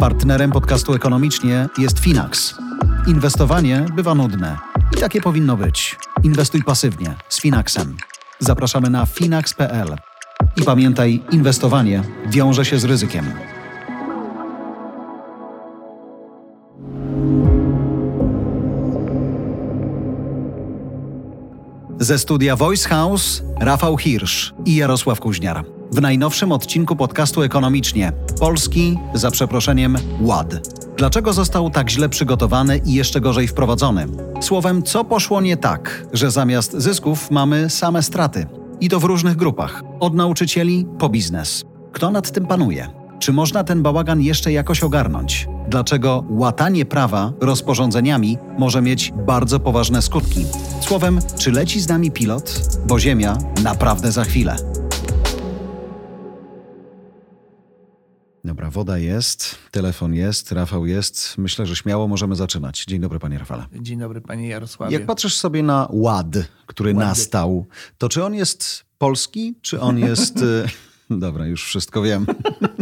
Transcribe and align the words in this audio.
Partnerem 0.00 0.50
podcastu 0.50 0.94
Ekonomicznie 0.94 1.68
jest 1.78 1.98
Finax. 1.98 2.54
Inwestowanie 3.06 3.86
bywa 3.96 4.14
nudne 4.14 4.58
i 4.96 5.00
takie 5.00 5.20
powinno 5.20 5.56
być. 5.56 5.98
Inwestuj 6.22 6.62
pasywnie 6.62 7.14
z 7.28 7.40
Finaxem. 7.40 7.96
Zapraszamy 8.38 8.90
na 8.90 9.06
finax.pl. 9.06 9.96
I 10.56 10.62
pamiętaj, 10.62 11.22
inwestowanie 11.30 12.02
wiąże 12.26 12.64
się 12.64 12.78
z 12.78 12.84
ryzykiem. 12.84 13.24
Ze 21.98 22.18
studia 22.18 22.56
Voice 22.56 22.88
House 22.88 23.42
Rafał 23.60 23.96
Hirsch 23.96 24.52
i 24.64 24.76
Jarosław 24.76 25.20
Kuźniar. 25.20 25.79
W 25.92 26.00
najnowszym 26.00 26.52
odcinku 26.52 26.96
podcastu 26.96 27.42
Ekonomicznie 27.42 28.12
Polski, 28.40 28.98
za 29.14 29.30
przeproszeniem, 29.30 29.96
ład. 30.20 30.68
Dlaczego 30.96 31.32
został 31.32 31.70
tak 31.70 31.90
źle 31.90 32.08
przygotowany 32.08 32.80
i 32.86 32.94
jeszcze 32.94 33.20
gorzej 33.20 33.48
wprowadzony? 33.48 34.06
Słowem, 34.40 34.82
co 34.82 35.04
poszło 35.04 35.40
nie 35.40 35.56
tak, 35.56 36.06
że 36.12 36.30
zamiast 36.30 36.72
zysków 36.72 37.30
mamy 37.30 37.70
same 37.70 38.02
straty? 38.02 38.46
I 38.80 38.88
to 38.88 39.00
w 39.00 39.04
różnych 39.04 39.36
grupach, 39.36 39.82
od 40.00 40.14
nauczycieli 40.14 40.86
po 40.98 41.08
biznes. 41.08 41.64
Kto 41.92 42.10
nad 42.10 42.30
tym 42.30 42.46
panuje? 42.46 42.88
Czy 43.18 43.32
można 43.32 43.64
ten 43.64 43.82
bałagan 43.82 44.20
jeszcze 44.20 44.52
jakoś 44.52 44.82
ogarnąć? 44.82 45.48
Dlaczego 45.68 46.24
łatanie 46.30 46.84
prawa 46.84 47.32
rozporządzeniami 47.40 48.38
może 48.58 48.82
mieć 48.82 49.12
bardzo 49.26 49.60
poważne 49.60 50.02
skutki? 50.02 50.44
Słowem, 50.80 51.20
czy 51.38 51.52
leci 51.52 51.80
z 51.80 51.88
nami 51.88 52.10
pilot? 52.10 52.60
Bo 52.86 52.98
Ziemia 53.00 53.38
naprawdę 53.62 54.12
za 54.12 54.24
chwilę. 54.24 54.56
Dobra, 58.60 58.70
woda 58.70 58.98
jest, 58.98 59.58
telefon 59.70 60.14
jest, 60.14 60.52
Rafał 60.52 60.86
jest. 60.86 61.38
Myślę, 61.38 61.66
że 61.66 61.76
śmiało 61.76 62.08
możemy 62.08 62.36
zaczynać. 62.36 62.84
Dzień 62.84 63.00
dobry, 63.00 63.18
panie 63.18 63.38
Rafale. 63.38 63.66
Dzień 63.80 63.98
dobry, 63.98 64.20
panie 64.20 64.48
Jarosławie. 64.48 64.92
Jak 64.92 65.06
patrzysz 65.06 65.36
sobie 65.36 65.62
na 65.62 65.88
ład, 65.90 66.26
który 66.66 66.94
Łady. 66.94 67.06
nastał, 67.06 67.66
to 67.98 68.08
czy 68.08 68.24
on 68.24 68.34
jest 68.34 68.84
polski, 68.98 69.54
czy 69.62 69.80
on 69.80 69.98
jest... 69.98 70.42
Y, 71.10 71.18
Dobra, 71.18 71.46
już 71.46 71.64
wszystko 71.64 72.02
wiem. 72.02 72.26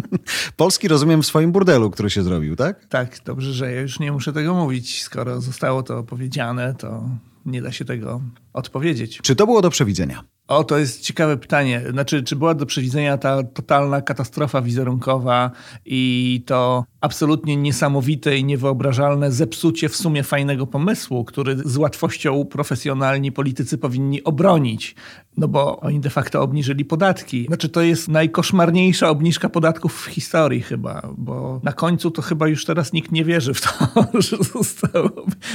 Polski 0.57 0.89
rozumiem 0.89 1.23
w 1.23 1.27
swoim 1.27 1.53
burdelu, 1.53 1.91
który 1.91 2.11
się 2.11 2.23
zrobił, 2.23 2.57
tak? 2.57 2.87
Tak, 2.87 3.21
dobrze, 3.25 3.53
że 3.53 3.73
ja 3.73 3.81
już 3.81 4.01
nie 4.01 4.13
muszę 4.13 4.33
tego 4.33 4.55
mówić. 4.55 5.03
Skoro 5.03 5.41
zostało 5.41 5.83
to 5.83 6.03
powiedziane, 6.03 6.75
to 6.75 7.09
nie 7.47 7.63
da 7.63 7.73
się 7.73 7.85
tego 7.85 8.21
odpowiedzieć. 8.53 9.21
Czy 9.23 9.37
to 9.37 9.47
było 9.47 9.63
do 9.63 9.71
przewidzenia? 9.71 10.25
O, 10.49 10.65
to 10.65 10.79
jest 10.79 11.01
ciekawe 11.01 11.37
pytanie. 11.37 11.83
Znaczy, 11.91 12.23
czy 12.23 12.37
była 12.37 12.55
do 12.55 12.67
przewidzenia 12.67 13.19
ta 13.19 13.43
totalna 13.43 14.03
katastrofa 14.03 14.63
wizerunkowa 14.63 15.51
i 15.85 16.43
to 16.47 16.85
absolutnie 17.01 17.57
niesamowite 17.57 18.39
i 18.39 18.45
niewyobrażalne 18.45 19.33
zepsucie 19.33 19.89
w 19.89 19.97
sumie 19.97 20.23
fajnego 20.23 20.67
pomysłu, 20.67 21.25
który 21.25 21.57
z 21.57 21.77
łatwością 21.77 22.45
profesjonalni 22.45 23.33
politycy 23.33 23.79
powinni 23.79 24.25
obronić, 24.25 24.95
no 25.37 25.49
bo 25.49 25.81
oni 25.81 26.01
de 26.01 26.11
facto 26.11 26.43
obniżyli 26.43 26.85
podatki. 26.85 27.47
Znaczy, 27.47 27.69
to 27.69 27.83
jest 27.83 28.09
najkoszmarniejsza 28.09 29.09
obniżka 29.09 29.49
podatków 29.49 30.03
w 30.03 30.07
historii 30.07 30.63
chyba, 30.63 31.09
bo 31.19 31.61
na 31.63 31.73
końcu 31.73 32.11
to 32.11 32.23
chyba 32.23 32.49
już 32.49 32.65
teraz 32.65 32.93
nikt 32.93 33.13
nie 33.13 33.25
wierzy 33.25 33.55
w 33.55 33.61
to, 33.61 33.71
że 34.29 34.37
zostało. 34.37 35.11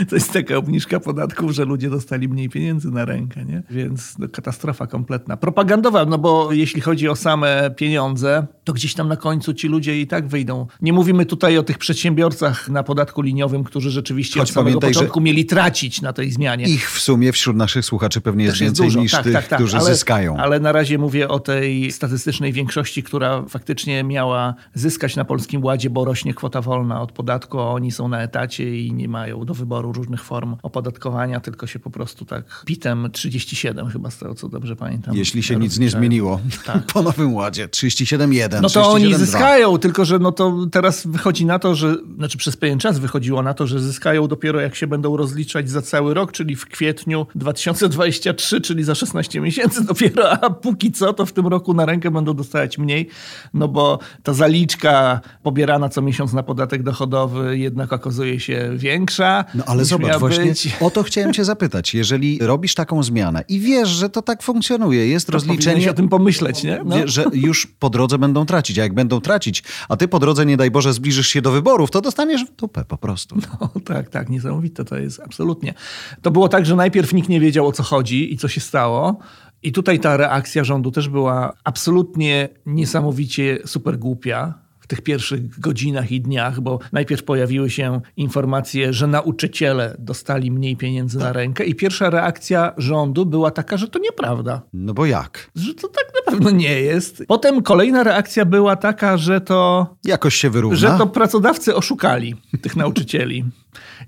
To 0.10 0.16
jest 0.16 0.34
taka 0.34 0.58
obniżka 0.58 1.00
podatków, 1.00 1.52
że 1.52 1.66
ludzie 1.66 1.90
dostali 1.90 2.30
mniej 2.30 2.50
pieniędzy 2.50 2.92
na 2.92 3.06
rękę, 3.06 3.46
nie? 3.46 3.64
Więc 3.70 4.18
no, 4.20 4.28
katastrofa 4.28 4.88
kompletna. 4.88 5.38
Propagandowa, 5.38 6.06
no 6.06 6.18
bo 6.18 6.54
jeśli 6.54 6.82
chodzi 6.82 7.10
o 7.10 7.16
same 7.16 7.72
pieniądze, 7.76 8.48
to 8.64 8.74
gdzieś 8.74 8.94
tam 8.94 9.08
na 9.08 9.18
końcu 9.18 9.54
ci 9.54 9.68
ludzie 9.68 10.02
i 10.02 10.08
tak 10.08 10.28
wyjdą. 10.28 10.68
Nie 10.82 10.94
mówimy 10.94 11.26
tutaj 11.34 11.58
o 11.58 11.64
tych 11.64 11.78
przedsiębiorcach 11.78 12.70
na 12.70 12.84
podatku 12.84 13.22
liniowym, 13.22 13.64
którzy 13.64 13.92
rzeczywiście 13.92 14.40
Choć 14.40 14.50
od 14.50 14.56
samego 14.56 14.80
początku 14.80 15.22
mieli 15.22 15.46
tracić 15.46 16.02
na 16.02 16.14
tej 16.14 16.32
zmianie. 16.32 16.66
Ich 16.66 16.92
w 16.92 17.00
sumie 17.00 17.32
wśród 17.32 17.58
naszych 17.58 17.86
słuchaczy 17.86 18.22
pewnie 18.22 18.46
jest 18.46 18.58
więcej 18.58 18.86
jest 18.86 18.98
niż 18.98 19.12
tak, 19.12 19.24
tych, 19.24 19.34
tak, 19.34 19.48
tak. 19.48 19.60
którzy 19.60 19.78
ale, 19.78 19.86
zyskają. 19.86 20.38
Ale 20.38 20.60
na 20.60 20.72
razie 20.72 20.98
mówię 20.98 21.30
o 21.30 21.40
tej 21.40 21.92
statystycznej 21.92 22.54
większości, 22.54 23.04
która 23.04 23.44
faktycznie 23.50 24.04
miała 24.04 24.54
zyskać 24.74 25.16
na 25.16 25.26
Polskim 25.26 25.64
Ładzie, 25.64 25.90
bo 25.90 26.06
rośnie 26.06 26.34
kwota 26.34 26.62
wolna 26.62 27.02
od 27.02 27.12
podatku, 27.12 27.60
a 27.60 27.70
oni 27.70 27.92
są 27.92 28.08
na 28.08 28.22
etacie 28.22 28.80
i 28.80 28.94
nie 28.94 29.08
mają 29.08 29.46
do 29.46 29.54
wyboru 29.54 29.94
różnych 29.94 30.24
form 30.24 30.56
opodatkowania, 30.64 31.40
tylko 31.40 31.68
się 31.68 31.80
po 31.80 31.90
prostu 31.90 32.26
tak 32.26 32.64
pitem 32.66 33.10
37 33.12 33.90
chyba 33.90 34.12
z 34.12 34.18
tego 34.18 34.36
co 34.36 34.50
dobrze 34.50 34.76
pamiętam. 34.76 35.16
Jeśli 35.16 35.44
się 35.44 35.56
nic 35.56 35.80
nie 35.80 35.90
zmieniło 35.90 36.40
tak. 36.66 36.86
po 36.94 37.02
Nowym 37.02 37.34
Ładzie. 37.34 37.68
37,1. 37.68 38.62
No 38.62 38.70
to 38.70 38.92
oni 38.92 39.16
zyskają, 39.16 39.78
tylko 39.78 40.06
że 40.06 40.20
no 40.20 40.32
to 40.32 40.68
teraz 40.72 41.08
wychodzi 41.24 41.46
na 41.46 41.60
to, 41.60 41.76
że, 41.76 41.96
znaczy 42.18 42.38
przez 42.38 42.58
pewien 42.58 42.80
czas 42.80 43.00
wychodziło 43.00 43.44
na 43.44 43.54
to, 43.54 43.68
że 43.68 43.80
zyskają 43.80 44.28
dopiero 44.28 44.62
jak 44.62 44.76
się 44.76 44.88
będą 44.88 45.18
rozliczać 45.18 45.70
za 45.70 45.82
cały 45.82 46.14
rok, 46.14 46.32
czyli 46.32 46.56
w 46.56 46.66
kwietniu 46.66 47.28
2023, 47.36 48.62
czyli 48.62 48.84
za 48.84 48.96
16 48.96 49.42
miesięcy 49.42 49.84
dopiero, 49.94 50.32
a 50.32 50.50
póki 50.50 50.92
co 50.92 51.14
to 51.14 51.26
w 51.26 51.32
tym 51.32 51.48
roku 51.48 51.74
na 51.74 51.86
rękę 51.86 52.12
będą 52.12 52.34
dostawać 52.34 52.78
mniej, 52.78 53.10
no 53.54 53.68
bo 53.68 54.00
ta 54.24 54.34
zaliczka 54.34 55.22
pobierana 55.44 55.90
co 55.90 56.02
miesiąc 56.02 56.34
na 56.34 56.44
podatek 56.44 56.84
dochodowy 56.84 57.58
jednak 57.58 57.94
okazuje 57.94 58.40
się 58.40 58.70
większa. 58.76 59.46
No 59.56 59.64
ale 59.68 59.86
zobacz, 59.86 60.18
właśnie 60.18 60.46
być. 60.46 60.78
o 60.80 60.90
to 60.90 61.04
chciałem 61.04 61.34
cię 61.34 61.46
zapytać. 61.46 61.94
Jeżeli 61.94 62.40
robisz 62.42 62.76
taką 62.76 63.04
zmianę 63.04 63.44
i 63.50 63.60
wiesz, 63.60 63.90
że 63.90 64.10
to 64.10 64.22
tak 64.22 64.44
funkcjonuje. 64.44 65.08
Jest 65.08 65.28
to 65.28 65.34
rozliczenie. 65.34 65.92
o 65.92 65.94
tym 65.94 66.10
pomyśleć, 66.10 66.64
nie? 66.64 66.82
No. 66.86 66.96
Że 67.06 67.26
już 67.34 67.68
po 67.80 67.90
drodze 67.90 68.18
będą 68.18 68.46
tracić. 68.46 68.80
A 68.80 68.84
jak 68.84 68.94
będą 68.94 69.22
tracić, 69.22 69.64
a 69.90 69.98
ty 69.98 70.08
po 70.08 70.20
drodze, 70.20 70.46
nie 70.46 70.58
daj 70.58 70.72
Boże, 70.72 70.94
zbliżysz 70.94 71.13
się 71.22 71.42
do 71.42 71.52
wyborów, 71.52 71.92
to 71.92 72.02
dostaniesz 72.02 72.46
tupę 72.56 72.86
po 72.86 72.98
prostu. 72.98 73.36
No 73.62 73.70
tak, 73.86 74.10
tak, 74.10 74.30
niesamowite 74.30 74.86
to 74.86 74.98
jest, 74.98 75.20
absolutnie. 75.20 75.74
To 76.22 76.32
było 76.32 76.50
tak, 76.50 76.66
że 76.66 76.76
najpierw 76.76 77.14
nikt 77.14 77.30
nie 77.30 77.40
wiedział 77.40 77.68
o 77.68 77.72
co 77.72 77.84
chodzi 77.84 78.34
i 78.34 78.38
co 78.38 78.48
się 78.48 78.62
stało. 78.62 79.20
I 79.64 79.72
tutaj 79.72 80.00
ta 80.00 80.18
reakcja 80.18 80.64
rządu 80.64 80.92
też 80.92 81.10
była 81.10 81.54
absolutnie 81.64 82.50
niesamowicie 82.66 83.60
super 83.66 84.00
głupia 84.00 84.63
w 84.84 84.88
tych 84.88 85.02
pierwszych 85.02 85.60
godzinach 85.60 86.12
i 86.12 86.22
dniach, 86.22 86.62
bo 86.62 86.80
najpierw 86.92 87.24
pojawiły 87.24 87.70
się 87.70 88.02
informacje, 88.18 88.94
że 88.94 89.08
nauczyciele 89.08 89.96
dostali 90.00 90.52
mniej 90.52 90.78
pieniędzy 90.78 91.18
tak. 91.18 91.28
na 91.28 91.34
rękę 91.34 91.64
i 91.64 91.76
pierwsza 91.76 92.10
reakcja 92.10 92.74
rządu 92.78 93.26
była 93.26 93.52
taka, 93.52 93.78
że 93.78 93.88
to 93.88 94.00
nieprawda. 94.00 94.62
No 94.74 94.94
bo 94.94 95.06
jak? 95.06 95.52
Że 95.56 95.74
to 95.74 95.88
tak 95.88 96.06
na 96.16 96.32
pewno 96.32 96.50
nie 96.50 96.82
jest. 96.82 97.24
Potem 97.28 97.62
kolejna 97.62 98.04
reakcja 98.04 98.46
była 98.46 98.76
taka, 98.76 99.18
że 99.18 99.42
to... 99.42 99.88
Jakoś 100.06 100.36
się 100.36 100.50
wyrówna. 100.50 100.78
Że 100.78 100.98
to 100.98 101.08
pracodawcy 101.08 101.76
oszukali 101.76 102.36
tych 102.62 102.76
nauczycieli. 102.76 103.46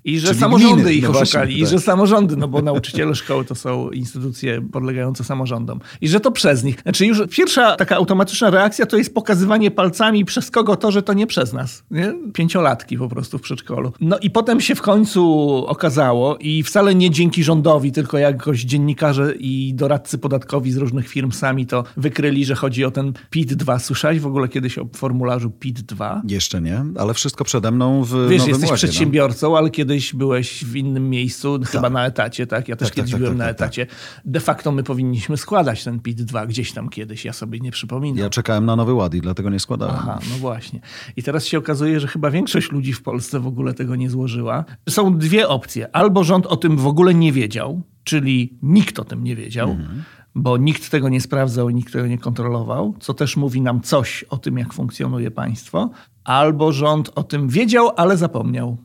I 0.05 0.19
że 0.19 0.27
Czyli 0.27 0.39
samorządy 0.39 0.75
gminy. 0.75 0.93
ich 0.93 1.03
no 1.03 1.09
oszukali, 1.09 1.29
właśnie, 1.29 1.57
i 1.57 1.61
tak. 1.61 1.69
że 1.69 1.79
samorządy, 1.79 2.37
no 2.37 2.47
bo 2.47 2.61
nauczyciele 2.61 3.15
szkoły 3.15 3.45
to 3.45 3.55
są 3.55 3.89
instytucje 3.89 4.61
podlegające 4.61 5.23
samorządom. 5.23 5.79
I 6.01 6.07
że 6.07 6.19
to 6.19 6.31
przez 6.31 6.63
nich. 6.63 6.81
Znaczy 6.81 7.05
już 7.05 7.21
pierwsza 7.29 7.75
taka 7.75 7.95
automatyczna 7.95 8.49
reakcja 8.49 8.85
to 8.85 8.97
jest 8.97 9.13
pokazywanie 9.13 9.71
palcami 9.71 10.25
przez 10.25 10.51
kogo 10.51 10.75
to, 10.75 10.91
że 10.91 11.03
to 11.03 11.13
nie 11.13 11.27
przez 11.27 11.53
nas. 11.53 11.83
Nie? 11.91 12.13
Pięciolatki 12.33 12.97
po 12.97 13.09
prostu 13.09 13.37
w 13.37 13.41
przedszkolu. 13.41 13.91
No 14.01 14.19
i 14.19 14.29
potem 14.29 14.61
się 14.61 14.75
w 14.75 14.81
końcu 14.81 15.23
okazało 15.67 16.37
i 16.37 16.63
wcale 16.63 16.95
nie 16.95 17.11
dzięki 17.11 17.43
rządowi, 17.43 17.91
tylko 17.91 18.17
jakoś 18.17 18.61
dziennikarze 18.61 19.33
i 19.39 19.73
doradcy 19.73 20.17
podatkowi 20.17 20.71
z 20.71 20.77
różnych 20.77 21.07
firm 21.07 21.31
sami 21.31 21.65
to 21.65 21.83
wykryli, 21.97 22.45
że 22.45 22.55
chodzi 22.55 22.85
o 22.85 22.91
ten 22.91 23.13
PIT-2. 23.31 23.79
Słyszałeś 23.79 24.19
w 24.19 24.27
ogóle 24.27 24.47
kiedyś 24.47 24.77
o 24.77 24.87
formularzu 24.95 25.49
PIT-2? 25.49 26.21
Jeszcze 26.27 26.61
nie, 26.61 26.85
ale 26.97 27.13
wszystko 27.13 27.43
przede 27.43 27.71
mną 27.71 28.03
w 28.03 28.27
Wiesz, 28.29 28.39
Nowym 28.39 28.49
jesteś 28.49 28.69
Ładzie, 28.69 28.87
przedsiębiorcą, 28.87 29.49
no. 29.49 29.54
Ale 29.57 29.69
kiedyś 29.69 30.13
byłeś 30.13 30.65
w 30.65 30.75
innym 30.75 31.09
miejscu, 31.09 31.59
tak. 31.59 31.69
chyba 31.69 31.89
na 31.89 32.05
etacie, 32.05 32.47
tak? 32.47 32.67
Ja 32.67 32.75
też 32.75 32.87
tak, 32.87 32.95
tak 32.95 32.95
kiedyś 32.95 33.11
tak, 33.11 33.19
byłem 33.19 33.37
tak, 33.37 33.47
na 33.47 33.53
tak, 33.53 33.55
etacie. 33.55 33.87
De 34.25 34.39
facto 34.39 34.71
my 34.71 34.83
powinniśmy 34.83 35.37
składać 35.37 35.83
ten 35.83 35.99
PIT-2 35.99 36.47
gdzieś 36.47 36.71
tam 36.71 36.89
kiedyś, 36.89 37.25
ja 37.25 37.33
sobie 37.33 37.59
nie 37.59 37.71
przypominam. 37.71 38.17
Ja 38.17 38.29
czekałem 38.29 38.65
na 38.65 38.75
Nowy 38.75 38.93
Ład 38.93 39.13
i 39.13 39.21
dlatego 39.21 39.49
nie 39.49 39.59
składałem. 39.59 39.95
Aha, 39.97 40.19
no 40.29 40.35
właśnie. 40.35 40.79
I 41.15 41.23
teraz 41.23 41.45
się 41.45 41.57
okazuje, 41.57 41.99
że 41.99 42.07
chyba 42.07 42.31
większość 42.31 42.71
ludzi 42.71 42.93
w 42.93 43.01
Polsce 43.01 43.39
w 43.39 43.47
ogóle 43.47 43.73
tego 43.73 43.95
nie 43.95 44.09
złożyła. 44.09 44.65
Są 44.89 45.17
dwie 45.17 45.47
opcje. 45.47 45.95
Albo 45.95 46.23
rząd 46.23 46.45
o 46.45 46.57
tym 46.57 46.77
w 46.77 46.87
ogóle 46.87 47.13
nie 47.13 47.31
wiedział, 47.31 47.81
czyli 48.03 48.57
nikt 48.61 48.99
o 48.99 49.03
tym 49.03 49.23
nie 49.23 49.35
wiedział, 49.35 49.71
mhm 49.71 50.03
bo 50.35 50.57
nikt 50.57 50.89
tego 50.89 51.09
nie 51.09 51.21
sprawdzał, 51.21 51.69
nikt 51.69 51.93
tego 51.93 52.07
nie 52.07 52.17
kontrolował, 52.17 52.95
co 52.99 53.13
też 53.13 53.37
mówi 53.37 53.61
nam 53.61 53.81
coś 53.81 54.23
o 54.23 54.37
tym, 54.37 54.57
jak 54.57 54.73
funkcjonuje 54.73 55.31
państwo, 55.31 55.89
albo 56.23 56.71
rząd 56.71 57.11
o 57.15 57.23
tym 57.23 57.47
wiedział, 57.47 57.89
ale 57.95 58.17
zapomniał. 58.17 58.77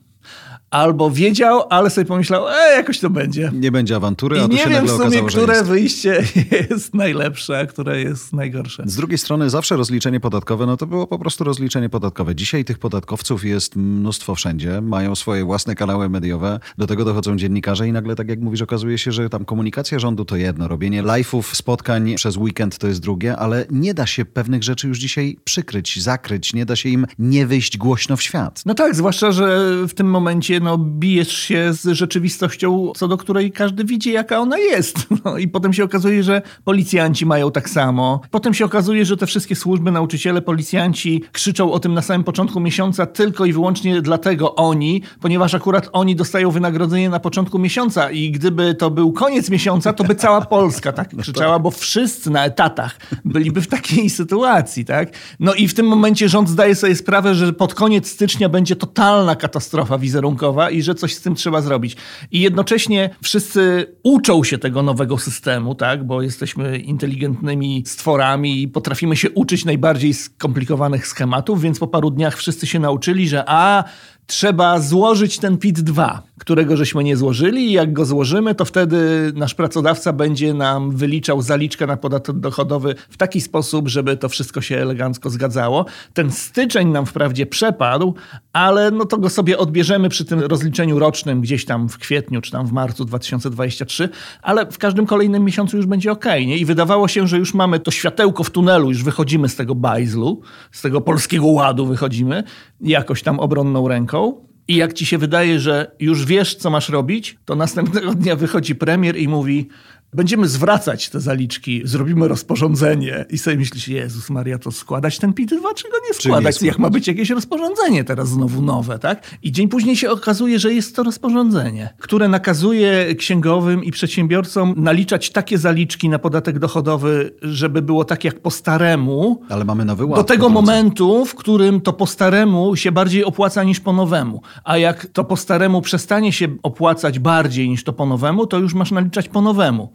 Albo 0.70 1.10
wiedział, 1.10 1.62
ale 1.70 1.90
sobie 1.90 2.04
pomyślał, 2.04 2.48
e, 2.48 2.76
jakoś 2.76 2.98
to 3.00 3.10
będzie. 3.10 3.50
Nie 3.54 3.72
będzie 3.72 3.96
awantury, 3.96 4.36
I 4.36 4.40
a 4.40 4.48
tu 4.48 4.52
nie 4.52 4.58
się 4.58 4.70
wiem 4.70 4.86
w 4.86 4.90
sumie, 4.90 5.04
okazało, 5.04 5.28
które 5.28 5.54
jest. 5.54 5.66
wyjście 5.66 6.22
jest 6.70 6.94
najlepsze, 6.94 7.58
a 7.58 7.66
które 7.66 8.00
jest 8.00 8.32
najgorsze. 8.32 8.82
Z 8.86 8.96
drugiej 8.96 9.18
strony 9.18 9.50
zawsze 9.50 9.76
rozliczenie 9.76 10.20
podatkowe, 10.20 10.66
no 10.66 10.76
to 10.76 10.86
było 10.86 11.06
po 11.06 11.18
prostu 11.18 11.44
rozliczenie 11.44 11.88
podatkowe. 11.88 12.34
Dzisiaj 12.34 12.64
tych 12.64 12.78
podatkowców 12.78 13.44
jest 13.44 13.76
mnóstwo 13.76 14.34
wszędzie, 14.34 14.80
mają 14.80 15.14
swoje 15.14 15.44
własne 15.44 15.74
kanały 15.74 16.08
mediowe, 16.08 16.60
do 16.78 16.86
tego 16.86 17.04
dochodzą 17.04 17.36
dziennikarze 17.36 17.88
i 17.88 17.92
nagle, 17.92 18.16
tak 18.16 18.28
jak 18.28 18.40
mówisz, 18.40 18.62
okazuje 18.62 18.98
się, 18.98 19.12
że 19.12 19.30
tam 19.30 19.44
komunikacja 19.44 19.98
rządu 19.98 20.24
to 20.24 20.36
jedno, 20.36 20.68
robienie 20.68 21.02
live'ów, 21.02 21.42
spotkań 21.54 22.14
przez 22.14 22.36
weekend 22.36 22.78
to 22.78 22.86
jest 22.86 23.00
drugie, 23.00 23.36
ale 23.36 23.66
nie 23.70 23.94
da 23.94 24.06
się 24.06 24.24
pewnych 24.24 24.62
rzeczy 24.62 24.88
już 24.88 24.98
dzisiaj 24.98 25.36
przykryć, 25.44 26.02
zakryć, 26.02 26.54
nie 26.54 26.66
da 26.66 26.76
się 26.76 26.88
im 26.88 27.06
nie 27.18 27.46
wyjść 27.46 27.78
głośno 27.78 28.16
w 28.16 28.22
świat. 28.22 28.62
No 28.66 28.74
tak, 28.74 28.94
zwłaszcza, 28.94 29.32
że 29.32 29.70
w 29.88 29.94
tym 29.94 30.10
momencie 30.10 30.59
no, 30.60 30.78
bijesz 30.78 31.32
się 31.32 31.72
z 31.72 31.86
rzeczywistością, 31.86 32.92
co 32.96 33.08
do 33.08 33.16
której 33.16 33.52
każdy 33.52 33.84
widzi, 33.84 34.12
jaka 34.12 34.38
ona 34.38 34.58
jest. 34.58 34.96
No, 35.24 35.38
I 35.38 35.48
potem 35.48 35.72
się 35.72 35.84
okazuje, 35.84 36.22
że 36.22 36.42
policjanci 36.64 37.26
mają 37.26 37.50
tak 37.50 37.70
samo. 37.70 38.20
Potem 38.30 38.54
się 38.54 38.64
okazuje, 38.64 39.04
że 39.04 39.16
te 39.16 39.26
wszystkie 39.26 39.56
służby, 39.56 39.90
nauczyciele, 39.90 40.42
policjanci 40.42 41.22
krzyczą 41.32 41.72
o 41.72 41.80
tym 41.80 41.94
na 41.94 42.02
samym 42.02 42.24
początku 42.24 42.60
miesiąca 42.60 43.06
tylko 43.06 43.44
i 43.44 43.52
wyłącznie 43.52 44.02
dlatego 44.02 44.54
oni, 44.54 45.02
ponieważ 45.20 45.54
akurat 45.54 45.88
oni 45.92 46.16
dostają 46.16 46.50
wynagrodzenie 46.50 47.10
na 47.10 47.20
początku 47.20 47.58
miesiąca 47.58 48.10
i 48.10 48.30
gdyby 48.30 48.74
to 48.74 48.90
był 48.90 49.12
koniec 49.12 49.50
miesiąca, 49.50 49.92
to 49.92 50.04
by 50.04 50.14
cała 50.14 50.40
Polska 50.56 50.92
tak 50.92 51.16
krzyczała, 51.16 51.58
bo 51.58 51.70
wszyscy 51.70 52.30
na 52.30 52.44
etatach 52.44 52.98
byliby 53.24 53.60
w 53.60 53.66
takiej 53.66 54.10
sytuacji, 54.10 54.84
tak? 54.84 55.08
No 55.40 55.54
i 55.54 55.68
w 55.68 55.74
tym 55.74 55.86
momencie 55.86 56.28
rząd 56.28 56.48
zdaje 56.48 56.74
sobie 56.74 56.96
sprawę, 56.96 57.34
że 57.34 57.52
pod 57.52 57.74
koniec 57.74 58.10
stycznia 58.10 58.48
będzie 58.48 58.76
totalna 58.76 59.36
katastrofa 59.36 59.98
wizerunkowa 59.98 60.49
i 60.70 60.82
że 60.82 60.94
coś 60.94 61.14
z 61.14 61.20
tym 61.20 61.34
trzeba 61.34 61.62
zrobić. 61.62 61.96
I 62.30 62.40
jednocześnie 62.40 63.10
wszyscy 63.22 63.86
uczą 64.02 64.44
się 64.44 64.58
tego 64.58 64.82
nowego 64.82 65.18
systemu, 65.18 65.74
tak? 65.74 66.06
Bo 66.06 66.22
jesteśmy 66.22 66.78
inteligentnymi 66.78 67.82
stworami 67.86 68.62
i 68.62 68.68
potrafimy 68.68 69.16
się 69.16 69.30
uczyć 69.30 69.64
najbardziej 69.64 70.14
skomplikowanych 70.14 71.06
schematów, 71.06 71.62
więc 71.62 71.78
po 71.78 71.86
paru 71.86 72.10
dniach 72.10 72.36
wszyscy 72.36 72.66
się 72.66 72.78
nauczyli, 72.78 73.28
że 73.28 73.44
a 73.46 73.84
trzeba 74.30 74.80
złożyć 74.80 75.38
ten 75.38 75.56
PIT-2, 75.56 76.18
którego 76.38 76.76
żeśmy 76.76 77.04
nie 77.04 77.16
złożyli 77.16 77.66
i 77.66 77.72
jak 77.72 77.92
go 77.92 78.04
złożymy, 78.04 78.54
to 78.54 78.64
wtedy 78.64 79.32
nasz 79.34 79.54
pracodawca 79.54 80.12
będzie 80.12 80.54
nam 80.54 80.90
wyliczał 80.90 81.42
zaliczkę 81.42 81.86
na 81.86 81.96
podatek 81.96 82.38
dochodowy 82.38 82.94
w 83.10 83.16
taki 83.16 83.40
sposób, 83.40 83.88
żeby 83.88 84.16
to 84.16 84.28
wszystko 84.28 84.60
się 84.60 84.76
elegancko 84.76 85.30
zgadzało. 85.30 85.86
Ten 86.14 86.30
styczeń 86.30 86.88
nam 86.88 87.06
wprawdzie 87.06 87.46
przepadł, 87.46 88.14
ale 88.52 88.90
no 88.90 89.04
to 89.04 89.18
go 89.18 89.28
sobie 89.28 89.58
odbierzemy 89.58 90.08
przy 90.08 90.24
tym 90.24 90.40
rozliczeniu 90.40 90.98
rocznym 90.98 91.40
gdzieś 91.40 91.64
tam 91.64 91.88
w 91.88 91.98
kwietniu 91.98 92.40
czy 92.40 92.50
tam 92.50 92.66
w 92.66 92.72
marcu 92.72 93.04
2023, 93.04 94.08
ale 94.42 94.66
w 94.66 94.78
każdym 94.78 95.06
kolejnym 95.06 95.44
miesiącu 95.44 95.76
już 95.76 95.86
będzie 95.86 96.12
ok. 96.12 96.24
Nie? 96.24 96.56
I 96.56 96.64
wydawało 96.64 97.08
się, 97.08 97.26
że 97.26 97.38
już 97.38 97.54
mamy 97.54 97.80
to 97.80 97.90
światełko 97.90 98.44
w 98.44 98.50
tunelu, 98.50 98.88
już 98.88 99.04
wychodzimy 99.04 99.48
z 99.48 99.56
tego 99.56 99.74
bajzlu, 99.74 100.40
z 100.72 100.82
tego 100.82 101.00
polskiego 101.00 101.46
ładu 101.46 101.86
wychodzimy, 101.86 102.44
jakoś 102.80 103.22
tam 103.22 103.40
obronną 103.40 103.88
ręką. 103.88 104.19
I 104.68 104.76
jak 104.76 104.92
ci 104.92 105.06
się 105.06 105.18
wydaje, 105.18 105.60
że 105.60 105.96
już 106.00 106.24
wiesz, 106.24 106.54
co 106.54 106.70
masz 106.70 106.88
robić, 106.88 107.38
to 107.44 107.54
następnego 107.54 108.14
dnia 108.14 108.36
wychodzi 108.36 108.74
premier 108.74 109.16
i 109.16 109.28
mówi: 109.28 109.68
Będziemy 110.14 110.48
zwracać 110.48 111.08
te 111.08 111.20
zaliczki, 111.20 111.82
zrobimy 111.84 112.28
rozporządzenie. 112.28 113.24
I 113.30 113.38
sobie 113.38 113.56
myślisz, 113.56 113.88
Jezus 113.88 114.30
Maria, 114.30 114.58
to 114.58 114.70
składać 114.72 115.18
ten 115.18 115.32
PIT-2, 115.32 115.74
czy 115.74 115.84
go 115.90 115.96
nie 116.08 116.14
składać? 116.14 116.54
składać? 116.54 116.62
Jak 116.62 116.78
ma 116.78 116.90
być 116.90 117.08
jakieś 117.08 117.30
rozporządzenie 117.30 118.04
teraz 118.04 118.28
znowu 118.28 118.62
nowe, 118.62 118.98
tak? 118.98 119.38
I 119.42 119.52
dzień 119.52 119.68
później 119.68 119.96
się 119.96 120.10
okazuje, 120.10 120.58
że 120.58 120.72
jest 120.74 120.96
to 120.96 121.02
rozporządzenie, 121.02 121.94
które 121.98 122.28
nakazuje 122.28 123.14
księgowym 123.14 123.84
i 123.84 123.90
przedsiębiorcom 123.90 124.74
naliczać 124.76 125.30
takie 125.30 125.58
zaliczki 125.58 126.08
na 126.08 126.18
podatek 126.18 126.58
dochodowy, 126.58 127.32
żeby 127.42 127.82
było 127.82 128.04
tak 128.04 128.24
jak 128.24 128.40
po 128.40 128.50
staremu, 128.50 129.42
Ale 129.48 129.64
mamy 129.64 129.84
nowy 129.84 130.04
ład. 130.04 130.20
do 130.20 130.24
tego 130.24 130.48
momentu, 130.48 131.24
w 131.24 131.34
którym 131.34 131.80
to 131.80 131.92
po 131.92 132.06
staremu 132.06 132.76
się 132.76 132.92
bardziej 132.92 133.24
opłaca 133.24 133.64
niż 133.64 133.80
po 133.80 133.92
nowemu. 133.92 134.42
A 134.64 134.76
jak 134.78 135.06
to 135.06 135.24
po 135.24 135.36
staremu 135.36 135.82
przestanie 135.82 136.32
się 136.32 136.48
opłacać 136.62 137.18
bardziej 137.18 137.68
niż 137.68 137.84
to 137.84 137.92
po 137.92 138.06
nowemu, 138.06 138.46
to 138.46 138.58
już 138.58 138.74
masz 138.74 138.90
naliczać 138.90 139.28
po 139.28 139.40
nowemu. 139.42 139.92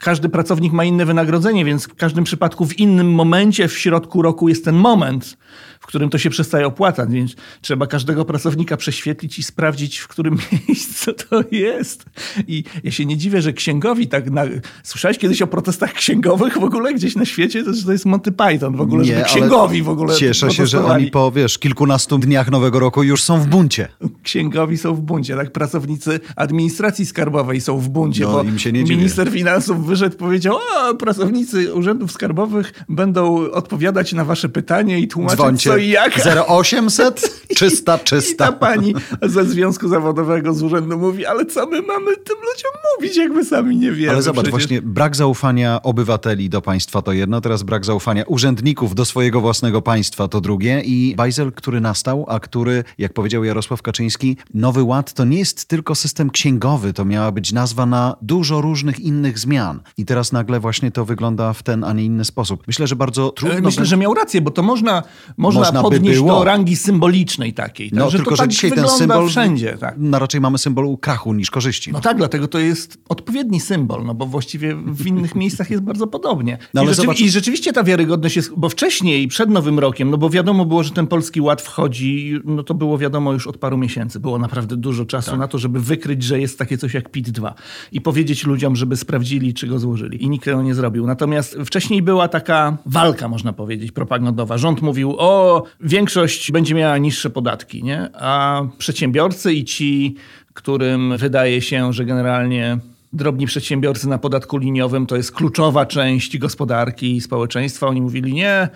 Każdy 0.00 0.28
pracownik 0.28 0.72
ma 0.72 0.84
inne 0.84 1.06
wynagrodzenie, 1.06 1.64
więc 1.64 1.84
w 1.84 1.94
każdym 1.94 2.24
przypadku 2.24 2.66
w 2.66 2.78
innym 2.78 3.12
momencie 3.14 3.68
w 3.68 3.78
środku 3.78 4.22
roku 4.22 4.48
jest 4.48 4.64
ten 4.64 4.74
moment, 4.74 5.36
w 5.80 5.86
którym 5.86 6.10
to 6.10 6.18
się 6.18 6.30
przestaje 6.30 6.66
opłacać, 6.66 7.10
więc 7.10 7.34
trzeba 7.60 7.86
każdego 7.86 8.24
pracownika 8.24 8.76
prześwietlić 8.76 9.38
i 9.38 9.42
sprawdzić, 9.42 9.98
w 9.98 10.08
którym 10.08 10.36
miejscu 10.68 11.12
to 11.12 11.44
jest. 11.50 12.04
I 12.48 12.64
ja 12.84 12.90
się 12.90 13.06
nie 13.06 13.16
dziwię, 13.16 13.42
że 13.42 13.52
księgowi 13.52 14.08
tak... 14.08 14.30
Na... 14.30 14.42
Słyszałeś 14.82 15.18
kiedyś 15.18 15.42
o 15.42 15.46
protestach 15.46 15.92
księgowych 15.92 16.58
w 16.58 16.64
ogóle 16.64 16.94
gdzieś 16.94 17.16
na 17.16 17.24
świecie? 17.24 17.64
To, 17.64 17.74
że 17.74 17.84
to 17.84 17.92
jest 17.92 18.06
Monty 18.06 18.32
Python 18.32 18.76
w 18.76 18.80
ogóle, 18.80 19.04
żeby 19.04 19.16
ale 19.16 19.26
księgowi 19.26 19.82
w 19.82 19.88
ogóle 19.88 20.16
Cieszę 20.16 20.50
się, 20.50 20.66
że 20.66 20.84
oni 20.84 21.10
po, 21.10 21.32
wiesz, 21.32 21.58
kilkunastu 21.58 22.18
dniach 22.18 22.50
nowego 22.50 22.78
roku 22.78 23.02
już 23.02 23.22
są 23.22 23.40
w 23.40 23.46
buncie. 23.46 23.88
Księgowi 24.22 24.78
są 24.78 24.94
w 24.94 25.00
buncie, 25.00 25.36
tak? 25.36 25.52
Pracownicy 25.52 26.20
administracji 26.36 27.06
skarbowej 27.06 27.60
są 27.60 27.78
w 27.78 27.88
buncie, 27.88 28.22
No, 28.24 28.32
bo 28.32 28.42
im 28.42 28.58
się 28.58 28.72
nie 28.72 28.84
dziwię. 28.84 28.96
minister 28.96 29.30
finansów 29.30 29.86
wyszedł 29.86 30.16
powiedział, 30.16 30.56
a 30.78 30.94
pracownicy 30.94 31.74
urzędów 31.74 32.12
skarbowych 32.12 32.72
będą 32.88 33.50
odpowiadać 33.50 34.12
na 34.12 34.24
wasze 34.24 34.48
pytanie 34.48 34.98
i 34.98 35.08
tłumaczyć 35.08 35.38
Dzwońcie. 35.38 35.69
Co 35.72 35.76
i 35.76 35.88
jak. 35.88 36.12
0800 36.48 37.40
czysta, 37.56 37.94
I 37.94 37.98
ta 37.98 38.04
czysta. 38.04 38.52
pani 38.52 38.94
ze 39.22 39.44
Związku 39.44 39.88
Zawodowego 39.88 40.54
z 40.54 40.62
urzędu 40.62 40.98
mówi, 40.98 41.26
ale 41.26 41.46
co 41.46 41.66
my 41.66 41.82
mamy 41.82 42.16
tym 42.16 42.36
ludziom 42.36 42.72
mówić, 42.98 43.16
jak 43.16 43.32
my 43.32 43.44
sami 43.44 43.76
nie 43.76 43.92
wiemy. 43.92 44.12
Ale 44.12 44.22
zobacz, 44.22 44.44
przecież. 44.44 44.50
właśnie 44.60 44.82
brak 44.82 45.16
zaufania 45.16 45.82
obywateli 45.82 46.48
do 46.48 46.60
państwa 46.62 47.02
to 47.02 47.12
jedno, 47.12 47.40
teraz 47.40 47.62
brak 47.62 47.84
zaufania 47.84 48.24
urzędników 48.26 48.94
do 48.94 49.04
swojego 49.04 49.40
własnego 49.40 49.82
państwa 49.82 50.28
to 50.28 50.40
drugie 50.40 50.80
i 50.80 51.14
bajzel, 51.16 51.52
który 51.52 51.80
nastał, 51.80 52.24
a 52.28 52.40
który, 52.40 52.84
jak 52.98 53.12
powiedział 53.12 53.44
Jarosław 53.44 53.82
Kaczyński, 53.82 54.36
Nowy 54.54 54.82
Ład 54.82 55.12
to 55.12 55.24
nie 55.24 55.38
jest 55.38 55.64
tylko 55.64 55.94
system 55.94 56.30
księgowy, 56.30 56.92
to 56.92 57.04
miała 57.04 57.32
być 57.32 57.52
nazwa 57.52 57.86
na 57.86 58.16
dużo 58.22 58.60
różnych 58.60 59.00
innych 59.00 59.38
zmian. 59.38 59.80
I 59.96 60.04
teraz 60.04 60.32
nagle 60.32 60.60
właśnie 60.60 60.90
to 60.90 61.04
wygląda 61.04 61.52
w 61.52 61.62
ten, 61.62 61.84
a 61.84 61.92
nie 61.92 62.04
inny 62.04 62.24
sposób. 62.24 62.62
Myślę, 62.66 62.86
że 62.86 62.96
bardzo 62.96 63.30
trudno... 63.30 63.58
E, 63.58 63.60
Myślę, 63.60 63.80
będzie- 63.80 63.90
że 63.90 63.96
miał 63.96 64.14
rację, 64.14 64.40
bo 64.40 64.50
to 64.50 64.62
można, 64.62 65.02
można, 65.36 65.59
Można 65.60 65.82
by 65.82 65.90
podnieść 65.90 66.18
było. 66.18 66.38
do 66.38 66.44
rangi 66.44 66.76
symbolicznej 66.76 67.54
takiej. 67.54 67.90
Tak? 67.90 67.98
No, 67.98 68.10
że 68.10 68.18
tylko, 68.18 68.36
że 68.36 68.42
tak 68.42 68.50
dzisiaj 68.50 68.72
ten 68.72 68.88
symbol... 68.88 69.28
wszędzie. 69.28 69.76
Tak. 69.80 69.94
No, 69.98 70.18
raczej 70.18 70.40
mamy 70.40 70.58
symbol 70.58 70.98
krachu 70.98 71.34
niż 71.34 71.50
korzyści. 71.50 71.92
No 71.92 72.00
tak, 72.00 72.16
dlatego 72.16 72.48
to 72.48 72.58
jest 72.58 72.98
odpowiedni 73.08 73.60
symbol, 73.60 74.04
no 74.04 74.14
bo 74.14 74.26
właściwie 74.26 74.76
w 74.76 75.06
innych 75.06 75.34
miejscach 75.34 75.70
jest 75.70 75.82
bardzo 75.82 76.06
podobnie. 76.06 76.58
No 76.74 76.82
I, 76.84 76.86
zobacz- 76.86 77.20
I 77.20 77.30
rzeczywiście 77.30 77.72
ta 77.72 77.84
wiarygodność 77.84 78.36
jest, 78.36 78.50
bo 78.56 78.68
wcześniej, 78.68 79.28
przed 79.28 79.50
Nowym 79.50 79.78
Rokiem, 79.78 80.10
no 80.10 80.16
bo 80.18 80.30
wiadomo 80.30 80.64
było, 80.64 80.82
że 80.82 80.90
ten 80.90 81.06
Polski 81.06 81.40
Ład 81.40 81.62
wchodzi, 81.62 82.34
no 82.44 82.62
to 82.62 82.74
było 82.74 82.98
wiadomo 82.98 83.32
już 83.32 83.46
od 83.46 83.56
paru 83.58 83.78
miesięcy. 83.78 84.20
Było 84.20 84.38
naprawdę 84.38 84.76
dużo 84.76 85.04
czasu 85.04 85.30
Tak. 85.30 85.40
na 85.40 85.48
to, 85.48 85.58
żeby 85.58 85.80
wykryć, 85.80 86.22
że 86.22 86.40
jest 86.40 86.58
takie 86.58 86.78
coś 86.78 86.94
jak 86.94 87.10
PIT-2 87.10 87.52
i 87.92 88.00
powiedzieć 88.00 88.46
ludziom, 88.46 88.76
żeby 88.76 88.96
sprawdzili, 88.96 89.54
czy 89.54 89.66
go 89.66 89.78
złożyli. 89.78 90.24
I 90.24 90.28
nikt 90.28 90.44
tego 90.44 90.62
nie 90.62 90.74
zrobił. 90.74 91.06
Natomiast 91.06 91.56
wcześniej 91.64 92.02
była 92.02 92.28
taka 92.28 92.76
walka, 92.86 93.28
można 93.28 93.52
powiedzieć, 93.52 93.92
propagandowa. 93.92 94.58
Rząd 94.58 94.82
mówił, 94.82 95.14
o, 95.18 95.49
większość 95.80 96.52
będzie 96.52 96.74
miała 96.74 96.98
niższe 96.98 97.30
podatki, 97.30 97.82
nie? 97.82 98.08
A 98.14 98.62
przedsiębiorcy 98.78 99.52
i 99.52 99.64
ci, 99.64 100.16
którym 100.54 101.16
wydaje 101.16 101.62
się, 101.62 101.92
że 101.92 102.04
generalnie 102.04 102.78
drobni 103.12 103.46
przedsiębiorcy 103.46 104.08
na 104.08 104.18
podatku 104.18 104.58
liniowym 104.58 105.06
to 105.06 105.16
jest 105.16 105.32
kluczowa 105.32 105.86
część 105.86 106.38
gospodarki 106.38 107.16
i 107.16 107.20
społeczeństwa. 107.20 107.86
Oni 107.86 108.02
mówili, 108.02 108.32
nie, 108.32 108.68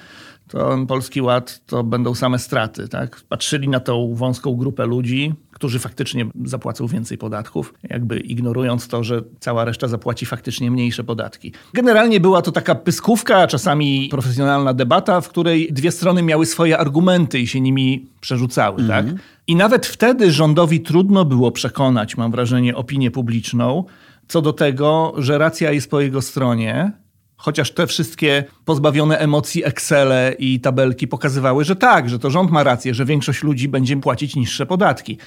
to 0.48 0.78
Polski 0.88 1.22
Ład 1.22 1.60
to 1.66 1.84
będą 1.84 2.14
same 2.14 2.38
straty. 2.38 2.88
Tak? 2.88 3.20
Patrzyli 3.28 3.68
na 3.68 3.80
tą 3.80 4.14
wąską 4.14 4.56
grupę 4.56 4.86
ludzi, 4.86 5.34
którzy 5.50 5.78
faktycznie 5.78 6.26
zapłacą 6.44 6.86
więcej 6.86 7.18
podatków, 7.18 7.74
jakby 7.82 8.18
ignorując 8.18 8.88
to, 8.88 9.04
że 9.04 9.22
cała 9.40 9.64
reszta 9.64 9.88
zapłaci 9.88 10.26
faktycznie 10.26 10.70
mniejsze 10.70 11.04
podatki. 11.04 11.52
Generalnie 11.72 12.20
była 12.20 12.42
to 12.42 12.52
taka 12.52 12.74
pyskówka, 12.74 13.46
czasami 13.46 14.08
profesjonalna 14.10 14.74
debata, 14.74 15.20
w 15.20 15.28
której 15.28 15.72
dwie 15.72 15.92
strony 15.92 16.22
miały 16.22 16.46
swoje 16.46 16.78
argumenty 16.78 17.38
i 17.38 17.46
się 17.46 17.60
nimi 17.60 18.06
przerzucały. 18.20 18.88
Tak? 18.88 19.06
I 19.46 19.56
nawet 19.56 19.86
wtedy 19.86 20.32
rządowi 20.32 20.80
trudno 20.80 21.24
było 21.24 21.52
przekonać, 21.52 22.16
mam 22.16 22.30
wrażenie, 22.30 22.76
opinię 22.76 23.10
publiczną 23.10 23.84
co 24.28 24.42
do 24.42 24.52
tego, 24.52 25.14
że 25.18 25.38
racja 25.38 25.72
jest 25.72 25.90
po 25.90 26.00
jego 26.00 26.22
stronie, 26.22 26.92
Chociaż 27.36 27.70
te 27.70 27.86
wszystkie 27.86 28.44
pozbawione 28.64 29.18
emocji 29.18 29.64
Excele 29.64 30.34
i 30.38 30.60
tabelki 30.60 31.08
pokazywały, 31.08 31.64
że 31.64 31.76
tak, 31.76 32.08
że 32.08 32.18
to 32.18 32.30
rząd 32.30 32.50
ma 32.50 32.62
rację, 32.62 32.94
że 32.94 33.04
większość 33.04 33.42
ludzi 33.42 33.68
będzie 33.68 33.96
płacić 33.96 34.36
niższe 34.36 34.66
podatki. 34.66 35.18